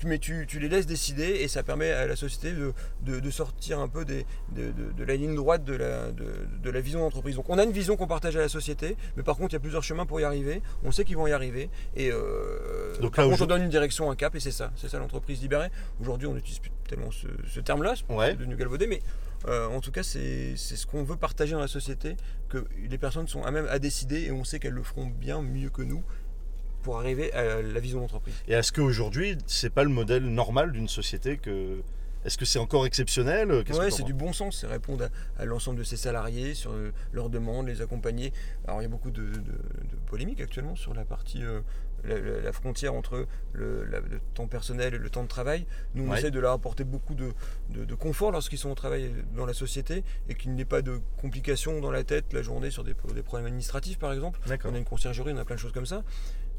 Mais 0.06 0.18
tu, 0.18 0.46
tu 0.48 0.60
les 0.60 0.70
laisses 0.70 0.86
décider 0.86 1.26
et 1.26 1.50
ça 1.50 1.62
permet 1.62 1.92
à 1.92 2.08
la 2.08 2.16
société 2.16 2.54
de, 2.54 2.72
de- 3.02 3.20
de 3.20 3.30
sortir 3.30 3.80
un 3.80 3.90
peu 3.90 4.06
des, 4.06 4.26
de, 4.56 5.04
la 5.04 5.16
ligne 5.18 5.36
droite 5.36 5.66
de 5.66 5.74
la, 5.74 6.10
de, 6.14 6.26
de 6.64 6.70
la 6.70 6.80
vision 6.80 7.02
d'entreprise. 7.02 7.36
Donc 7.36 7.50
on 7.50 7.58
a 7.58 7.66
une 7.66 7.74
vision 7.74 7.98
qu'on 7.98 8.08
partage 8.08 8.38
à 8.38 8.40
la 8.40 8.48
société, 8.48 8.96
mais 9.18 9.24
par 9.24 9.36
contre 9.36 9.50
il 9.52 9.56
y 9.56 9.58
a 9.58 9.60
plusieurs 9.60 9.84
chemins 9.84 10.06
pour 10.06 10.22
y 10.22 10.24
arriver. 10.24 10.62
On 10.86 10.94
sait 10.94 11.04
qu'ils 11.04 11.18
vont 11.18 11.28
y 11.28 11.34
arriver 11.34 11.70
et 11.98 12.12
euh, 12.14 12.98
Donc 13.02 13.16
par 13.18 13.26
là, 13.26 13.32
contre 13.32 13.44
on 13.44 13.48
donne 13.48 13.64
une 13.64 13.70
direction, 13.70 14.10
un 14.10 14.16
cap 14.16 14.34
et 14.36 14.40
c'est 14.40 14.52
ça, 14.52 14.72
c'est 14.78 14.88
ça 14.88 15.00
l'entreprise 15.00 15.42
libérée. 15.42 15.68
Aujourd'hui 16.00 16.28
on 16.28 16.34
n'utilise 16.34 16.60
plus 16.60 16.72
tellement 16.88 17.12
ce, 17.12 17.28
ce 17.54 17.60
terme-là, 17.60 17.96
c'est 17.98 18.16
Ouais. 18.16 18.36
devenu 18.36 18.56
galvaudé, 18.56 18.88
mais 18.88 19.02
euh, 19.48 19.68
en 19.68 19.80
tout 19.82 19.92
cas 19.92 20.04
c'est 20.04 20.56
ce 20.58 20.86
qu'on 20.86 21.04
veut 21.04 21.16
partager 21.16 21.54
dans 21.54 21.60
la 21.60 21.68
société, 21.68 22.16
que 22.50 22.66
les 22.90 22.98
personnes 22.98 23.28
sont 23.28 23.44
à 23.44 23.52
même 23.52 23.68
à 23.70 23.80
décider 23.80 24.22
et 24.24 24.32
on 24.32 24.44
sait 24.44 24.60
qu'elles 24.60 24.74
le 24.74 24.84
feront 24.84 25.06
bien 25.06 25.42
mieux 25.42 25.70
que 25.70 25.82
nous 25.82 26.04
pour 26.84 26.98
arriver 26.98 27.32
à 27.34 27.62
la 27.62 27.80
vision 27.80 28.00
d'entreprise. 28.00 28.34
Et 28.48 28.54
est-ce 28.54 28.72
qu'aujourd'hui, 28.72 29.38
c'est 29.48 29.70
pas 29.70 29.84
le 29.84 29.90
modèle 29.90 30.24
normal 30.26 30.72
d'une 30.72 30.88
société 30.88 31.38
que. 31.38 31.82
Est-ce 32.26 32.38
que 32.38 32.44
c'est 32.44 32.60
encore 32.60 32.86
exceptionnel? 32.86 33.50
Ouais, 33.50 33.64
t'en 33.64 33.96
c'est 33.96 34.04
du 34.04 34.14
bon 34.14 34.34
sens, 34.34 34.58
c'est 34.60 34.68
répondre 34.68 35.08
à, 35.38 35.42
à 35.42 35.46
l'ensemble 35.46 35.80
de 35.80 35.84
ses 35.86 35.96
salariés 35.96 36.54
sur 36.54 36.72
euh, 36.74 36.92
leurs 37.14 37.30
demandes, 37.30 37.68
les 37.68 37.82
accompagner. 37.82 38.34
Alors 38.68 38.82
il 38.82 38.84
y 38.84 38.88
a 38.88 38.90
beaucoup 38.90 39.10
de, 39.10 39.22
de- 39.22 39.40
de 39.40 39.96
polémiques 40.06 40.42
actuellement 40.42 40.76
sur 40.76 40.94
la 40.94 41.06
partie, 41.06 41.42
euh, 41.46 41.62
la, 42.04 42.20
la- 42.20 42.40
la 42.42 42.52
frontière 42.54 42.94
entre 42.94 43.26
le, 43.54 43.84
la- 43.86 44.00
le 44.00 44.20
temps 44.34 44.48
personnel 44.48 44.94
et 44.94 44.98
le 44.98 45.10
temps 45.10 45.24
de 45.24 45.28
travail. 45.28 45.66
Nous 45.96 46.04
on 46.06 46.12
Ouais. 46.12 46.18
essaie 46.20 46.32
de 46.32 46.40
leur 46.40 46.54
apporter 46.54 46.84
beaucoup 46.84 47.16
de, 47.16 47.32
de- 47.70 47.86
de 47.86 47.96
confort 47.96 48.32
lorsqu'ils 48.32 48.58
sont 48.58 48.70
au 48.72 48.76
travail 48.76 49.12
dans 49.36 49.46
la 49.46 49.54
société 49.54 50.04
et 50.30 50.36
qu'il 50.36 50.52
n'y 50.54 50.62
ait 50.62 50.66
pas 50.66 50.82
de 50.82 51.00
complications 51.22 51.80
dans 51.82 51.92
la 51.92 52.04
tête 52.04 52.34
la 52.34 52.42
journée 52.42 52.72
sur 52.72 52.84
des, 52.84 52.94
des 53.14 53.24
problèmes 53.24 53.48
administratifs 53.48 54.00
par 54.00 54.14
exemple. 54.14 54.40
On 54.66 54.74
a 54.74 54.78
une 54.78 54.86
conciergerie, 54.86 55.34
on 55.34 55.38
a 55.38 55.46
plein 55.46 55.56
de 55.56 55.62
choses 55.62 55.74
comme 55.74 55.86
ça. 55.86 56.04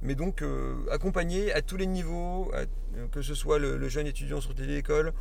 Mais 0.03 0.15
donc 0.15 0.41
euh, 0.43 0.77
accompagner 0.91 1.53
à 1.53 1.61
tous 1.61 1.77
les 1.77 1.87
niveaux, 1.87 2.51
à- 2.55 2.65
que 3.13 3.21
ce 3.23 3.35
soit 3.35 3.59
le, 3.59 3.77
le 3.77 3.89
jeune 3.89 4.07
étudiant 4.07 4.39
de 4.39 4.65
l'école, 4.65 5.09
euh, 5.09 5.13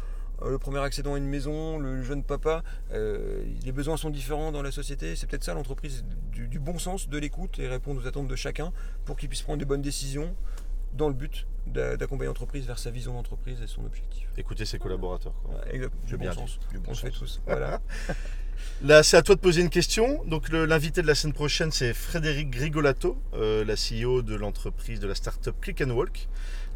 le 0.48 0.58
premier 0.58 0.80
accédant 0.80 1.16
à 1.16 1.18
une 1.18 1.26
maison, 1.28 1.80
le 1.80 2.02
jeune 2.04 2.24
papa, 2.24 2.64
euh, 2.92 3.44
les 3.66 3.72
besoins 3.72 3.98
sont 3.98 4.10
différents 4.10 4.52
dans 4.52 4.62
la 4.62 4.72
société. 4.72 5.16
C'est 5.16 5.28
peut-être 5.28 5.44
ça 5.44 5.54
l'entreprise 5.54 6.06
du, 6.32 6.48
du 6.48 6.60
bon 6.60 6.78
sens, 6.80 7.10
de 7.10 7.18
l'écoute 7.18 7.60
et 7.60 7.68
répondre 7.68 8.02
aux 8.04 8.08
attentes 8.08 8.28
de 8.28 8.36
chacun 8.36 8.72
pour 9.06 9.18
qu'il 9.18 9.30
puisse 9.30 9.42
prendre 9.42 9.60
des 9.60 9.66
bonnes 9.66 9.82
décisions 9.82 10.36
dans 10.94 11.08
le 11.08 11.14
but 11.14 11.46
d'a- 11.68 11.98
d'accompagner 11.98 12.28
l'entreprise 12.28 12.66
vers 12.66 12.80
sa 12.80 12.90
vision 12.92 13.14
d'entreprise 13.14 13.62
et 13.62 13.68
son 13.68 13.86
objectif. 13.86 14.28
Écoutez 14.38 14.66
ses 14.66 14.80
collaborateurs. 14.80 15.34
quoi. 15.44 15.56
Ouais, 15.56 15.76
exact, 15.76 15.94
J'ai 16.06 16.12
du 16.12 16.18
bon 16.18 16.22
bien 16.24 16.34
sens. 16.34 16.60
dit, 16.60 16.68
du 16.72 16.80
bon 16.80 16.86
On 16.88 16.92
le 16.92 16.98
fait 16.98 17.10
sens. 17.12 17.20
tous. 17.20 17.42
Voilà. 17.46 17.80
Là, 18.82 19.04
c'est 19.04 19.16
à 19.18 19.22
toi 19.22 19.36
de 19.36 19.40
poser 19.40 19.62
une 19.62 19.70
question. 19.70 20.24
Donc, 20.26 20.50
l'invité 20.50 21.02
de 21.02 21.08
la 21.08 21.16
semaine 21.16 21.34
prochaine, 21.34 21.72
c'est 21.72 21.94
Frédéric 21.94 22.50
Grigolato, 22.50 23.18
euh, 23.34 23.64
la 23.64 23.76
CEO 23.76 24.22
de 24.22 24.36
l'entreprise 24.36 25.00
de 25.00 25.08
la 25.08 25.16
startup 25.16 25.56
Click 25.62 25.82
and 25.82 25.92
Walk. 25.92 26.28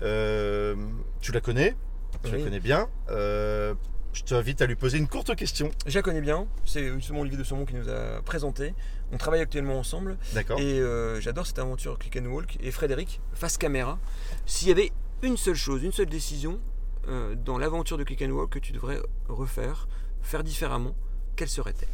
Euh, 0.01 0.75
tu 1.21 1.31
la 1.33 1.41
connais, 1.41 1.75
tu 2.23 2.31
la 2.31 2.43
connais 2.43 2.59
bien. 2.59 2.87
Euh, 3.09 3.73
je 4.13 4.23
t'invite 4.23 4.61
à 4.61 4.67
lui 4.67 4.75
poser 4.75 4.97
une 4.97 5.07
courte 5.07 5.35
question. 5.35 5.71
Je 5.87 5.95
la 5.95 6.01
connais 6.01 6.21
bien. 6.21 6.47
C'est 6.65 6.93
justement 6.93 7.21
Olivier 7.21 7.37
de 7.37 7.43
Saumon 7.43 7.65
qui 7.65 7.73
nous 7.73 7.89
a 7.89 8.21
présenté. 8.23 8.73
On 9.11 9.17
travaille 9.17 9.41
actuellement 9.41 9.79
ensemble. 9.79 10.17
D'accord 10.33 10.59
Et 10.59 10.79
euh, 10.79 11.19
j'adore 11.19 11.47
cette 11.47 11.59
aventure 11.59 11.97
Click 11.97 12.17
and 12.17 12.25
Walk. 12.25 12.57
Et 12.61 12.71
Frédéric, 12.71 13.21
face 13.33 13.57
caméra, 13.57 13.99
s'il 14.45 14.67
y 14.67 14.71
avait 14.71 14.91
une 15.23 15.37
seule 15.37 15.55
chose, 15.55 15.83
une 15.83 15.91
seule 15.91 16.07
décision 16.07 16.59
euh, 17.07 17.35
dans 17.35 17.57
l'aventure 17.57 17.97
de 17.97 18.03
Click 18.03 18.21
and 18.21 18.31
Walk 18.31 18.51
que 18.51 18.59
tu 18.59 18.71
devrais 18.71 18.99
refaire, 19.27 19.87
faire 20.21 20.43
différemment, 20.43 20.95
quelle 21.35 21.49
serait-elle? 21.49 21.87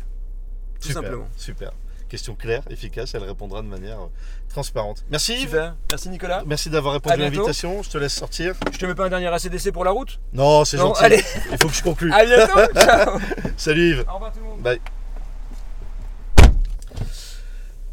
Tout 0.80 0.88
super, 0.88 1.02
simplement. 1.04 1.28
Super. 1.36 1.72
Question 2.10 2.34
claire, 2.34 2.64
efficace, 2.72 3.14
elle 3.14 3.24
répondra 3.24 3.62
de 3.62 3.68
manière 3.68 4.00
euh, 4.02 4.08
transparente. 4.50 5.06
Merci 5.12 5.34
Yves. 5.34 5.42
Super. 5.50 5.76
Merci 5.92 6.10
Nicolas. 6.10 6.44
Merci 6.46 6.70
d'avoir 6.72 6.96
répondu 6.96 7.14
À 7.14 7.18
l'invitation. 7.18 7.84
Je 7.84 7.90
te 7.92 7.98
laisse 8.00 8.14
sortir. 8.16 8.56
Je 8.72 8.78
te 8.80 8.86
mets 8.88 8.96
pas 8.96 9.06
un 9.06 9.10
dernier 9.10 9.28
ACDC 9.28 9.72
pour 9.72 9.86
la 9.86 9.92
route? 9.92 10.20
Non, 10.34 10.66
c'est 10.66 10.78
gentil. 10.78 11.04
allez, 11.04 11.24
Il 11.52 11.58
faut 11.62 11.68
que 11.68 11.74
je 11.76 11.84
conclue. 11.84 12.12
à 12.12 12.26
bientôt. 12.26 12.74
Ciao. 12.80 13.20
Salut 13.58 13.90
Yves. 13.92 14.06
Au 14.10 14.14
revoir 14.16 14.32
tout 14.32 14.40
le 14.40 14.46
monde. 14.46 14.60
Bye. 14.62 14.80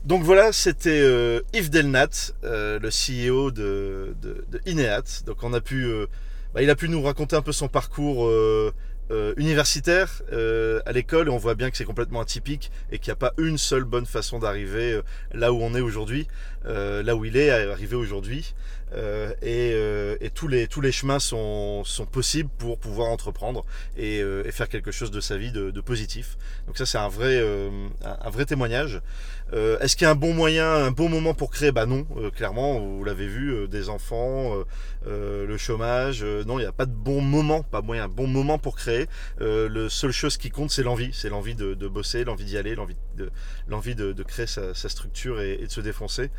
Donc 0.05 0.23
voilà, 0.23 0.53
c'était 0.53 1.01
euh, 1.03 1.41
Yves 1.53 1.69
Delnat, 1.69 2.07
euh, 2.45 2.79
le 2.79 2.89
CEO 2.91 3.51
de, 3.51 4.15
de, 4.23 4.47
de 4.49 4.61
Ineat. 4.65 5.25
Donc 5.27 5.43
on 5.43 5.53
a 5.53 5.61
pu, 5.61 5.85
euh, 5.85 6.07
bah, 6.55 6.63
il 6.63 6.71
a 6.71 6.77
pu 6.77 6.89
nous 6.89 7.03
raconter 7.03 7.35
un 7.37 7.43
peu 7.43 7.53
son 7.53 7.67
parcours 7.69 8.31
euh, 9.13 9.35
universitaire 9.37 10.23
euh, 10.33 10.81
à 10.85 10.91
l'école 10.91 11.29
on 11.29 11.37
voit 11.37 11.55
bien 11.55 11.71
que 11.71 11.77
c'est 11.77 11.85
complètement 11.85 12.21
atypique 12.21 12.73
et 12.91 12.99
qu'il 12.99 13.11
n'y 13.11 13.13
a 13.13 13.17
pas 13.17 13.33
une 13.39 13.57
seule 13.57 13.85
bonne 13.85 14.05
façon 14.05 14.41
d'arriver 14.41 14.95
euh, 14.95 15.03
là 15.33 15.53
où 15.53 15.63
on 15.63 15.77
est 15.77 15.81
aujourd'hui, 15.81 16.27
là 16.65 17.15
où 17.15 17.25
il 17.25 17.37
est 17.37 17.51
arrivé 17.51 17.95
aujourd'hui. 17.95 18.55
Et, 19.43 20.31
tous, 20.35 20.49
les, 20.49 20.93
chemins 20.93 21.21
sont, 21.21 21.85
possibles 22.11 22.51
pour 22.59 22.79
pouvoir 22.79 23.09
entreprendre 23.11 23.65
et, 23.97 24.21
faire 24.51 24.69
quelque 24.69 24.91
chose 24.91 25.13
de 25.13 25.21
sa 25.21 25.37
vie 25.37 25.53
de, 25.53 25.81
positif. 25.81 26.37
Donc 26.67 26.77
ça 26.77 26.87
c'est 26.87 26.99
un 26.99 27.09
vrai, 27.09 27.41
témoignage. 28.47 29.01
Est-ce 29.53 29.95
qu'il 29.95 30.07
y 30.07 30.09
a 30.09 30.11
un 30.11 30.17
bon 30.17 30.35
moyen, 30.35 30.69
un 30.69 30.91
bon 30.91 31.09
moment 31.09 31.35
pour 31.35 31.53
créer? 31.53 31.71
Bah 31.71 31.87
non, 31.87 32.05
clairement, 32.35 32.81
vous 32.81 33.05
l'avez 33.05 33.29
vu, 33.29 33.69
des 33.69 33.89
enfants, 33.89 34.55
le 35.07 35.57
chômage, 35.57 36.25
non, 36.25 36.59
il 36.59 36.63
n'y 36.63 36.69
a 36.69 36.73
pas 36.73 36.87
de 36.87 36.95
bon 36.95 37.21
moment, 37.21 37.63
pas 37.63 37.83
moyen, 37.83 38.09
bon 38.09 38.27
moment 38.27 38.59
pour 38.59 38.75
créer. 38.75 38.96
Euh, 39.41 39.69
le 39.69 39.89
seule 39.89 40.13
chose 40.13 40.37
qui 40.37 40.51
compte, 40.51 40.71
c'est 40.71 40.83
l'envie, 40.83 41.11
c'est 41.13 41.29
l'envie 41.29 41.55
de, 41.55 41.75
bosser, 41.89 42.25
l'envie 42.25 42.45
d'y 42.45 42.57
aller, 42.57 42.75
l'envie 43.69 43.95
de, 43.95 44.23
créer 44.23 44.47
sa, 44.47 44.75
structure 44.75 45.41
et, 45.41 45.59
de 45.59 45.71
se 45.71 45.81
défoncer. 45.81 46.31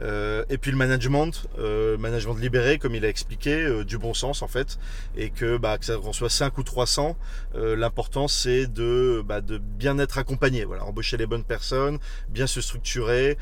Euh, 0.00 0.44
et 0.48 0.58
puis 0.58 0.70
le 0.70 0.76
management, 0.76 1.46
euh, 1.58 1.98
management 1.98 2.34
libéré, 2.34 2.78
comme 2.78 2.94
il 2.94 3.04
a 3.04 3.08
expliqué, 3.08 3.62
euh, 3.62 3.84
du 3.84 3.98
bon 3.98 4.14
sens 4.14 4.42
en 4.42 4.48
fait, 4.48 4.78
et 5.16 5.30
que, 5.30 5.58
bah, 5.58 5.76
ça 5.80 5.96
qu'on 5.96 6.12
soit 6.12 6.30
5 6.30 6.56
ou 6.58 6.62
300, 6.62 7.16
euh, 7.54 7.76
l'important 7.76 8.26
c'est 8.26 8.66
de, 8.66 9.22
bah, 9.24 9.40
de 9.40 9.58
bien 9.58 9.98
être 9.98 10.18
accompagné, 10.18 10.64
voilà, 10.64 10.84
embaucher 10.84 11.16
les 11.16 11.26
bonnes 11.26 11.44
personnes, 11.44 11.98
bien 12.28 12.46
se 12.46 12.60
structurer 12.60 13.36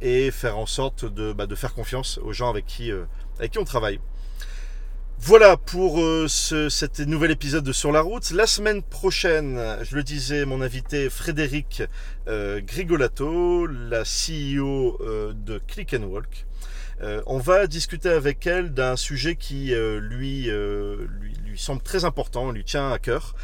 et 0.00 0.30
faire 0.30 0.58
en 0.58 0.66
sorte 0.66 1.04
de, 1.04 1.32
bah, 1.32 1.46
de 1.46 1.54
faire 1.54 1.74
confiance 1.74 2.18
aux 2.18 2.32
gens 2.32 2.50
avec 2.50 2.66
qui 2.66 2.92
on 3.56 3.64
travaille. 3.64 4.00
Voilà 5.18 5.56
pour 5.56 6.00
euh, 6.00 6.26
ce, 6.28 6.68
cet 6.68 7.00
nouvel 7.00 7.30
épisode 7.30 7.64
de 7.64 7.72
Sur 7.72 7.90
la 7.90 8.02
route. 8.02 8.30
La 8.32 8.46
semaine 8.46 8.82
prochaine, 8.82 9.58
je 9.82 9.96
le 9.96 10.02
disais, 10.02 10.44
mon 10.44 10.60
invité 10.60 11.08
Frédéric 11.08 11.82
euh, 12.28 12.60
Grigolato, 12.60 13.66
la 13.66 14.02
CEO 14.02 14.98
euh, 15.00 15.32
de 15.34 15.58
Click 15.66 15.94
and 15.94 16.04
Walk. 16.04 16.46
On 17.26 17.38
va 17.38 17.66
discuter 17.66 18.08
avec 18.08 18.46
elle 18.46 18.72
d'un 18.72 18.96
sujet 18.96 19.36
qui 19.36 19.74
lui, 20.00 20.44
lui, 20.48 21.32
lui 21.44 21.58
semble 21.58 21.82
très 21.82 22.06
important, 22.06 22.50
lui 22.52 22.64
tient 22.64 22.90
à 22.90 22.98
cœur, 22.98 23.34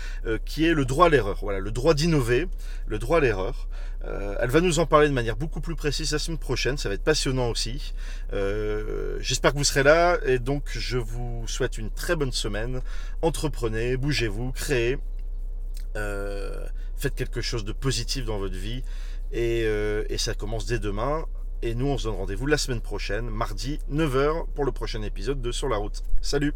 qui 0.46 0.64
est 0.64 0.72
le 0.72 0.86
droit 0.86 1.06
à 1.06 1.08
l'erreur. 1.10 1.38
Voilà, 1.42 1.58
le 1.58 1.70
droit 1.70 1.92
d'innover, 1.92 2.48
le 2.86 2.98
droit 2.98 3.18
à 3.18 3.20
l'erreur. 3.20 3.68
Euh, 4.04 4.34
elle 4.40 4.50
va 4.50 4.60
nous 4.60 4.78
en 4.78 4.86
parler 4.86 5.08
de 5.08 5.12
manière 5.12 5.36
beaucoup 5.36 5.60
plus 5.60 5.76
précise 5.76 6.12
la 6.12 6.18
semaine 6.18 6.38
prochaine. 6.38 6.76
Ça 6.76 6.88
va 6.88 6.94
être 6.94 7.04
passionnant 7.04 7.50
aussi. 7.50 7.94
Euh, 8.32 9.16
J'espère 9.20 9.52
que 9.52 9.58
vous 9.58 9.64
serez 9.64 9.82
là 9.82 10.18
et 10.24 10.38
donc 10.38 10.70
je 10.72 10.98
vous 10.98 11.44
souhaite 11.46 11.78
une 11.78 11.90
très 11.90 12.16
bonne 12.16 12.32
semaine. 12.32 12.80
Entreprenez, 13.22 13.96
bougez-vous, 13.96 14.52
créez, 14.52 14.98
euh, 15.96 16.66
faites 16.96 17.14
quelque 17.14 17.40
chose 17.40 17.64
de 17.64 17.72
positif 17.72 18.24
dans 18.24 18.38
votre 18.38 18.56
vie 18.56 18.82
et, 19.32 19.60
et 19.62 20.18
ça 20.18 20.34
commence 20.34 20.66
dès 20.66 20.78
demain. 20.78 21.24
Et 21.62 21.76
nous, 21.76 21.86
on 21.86 21.96
se 21.96 22.04
donne 22.04 22.16
rendez-vous 22.16 22.46
la 22.46 22.58
semaine 22.58 22.80
prochaine, 22.80 23.30
mardi 23.30 23.78
9h, 23.90 24.46
pour 24.52 24.64
le 24.64 24.72
prochain 24.72 25.00
épisode 25.02 25.40
de 25.40 25.52
Sur 25.52 25.68
la 25.68 25.76
route. 25.76 26.02
Salut 26.20 26.52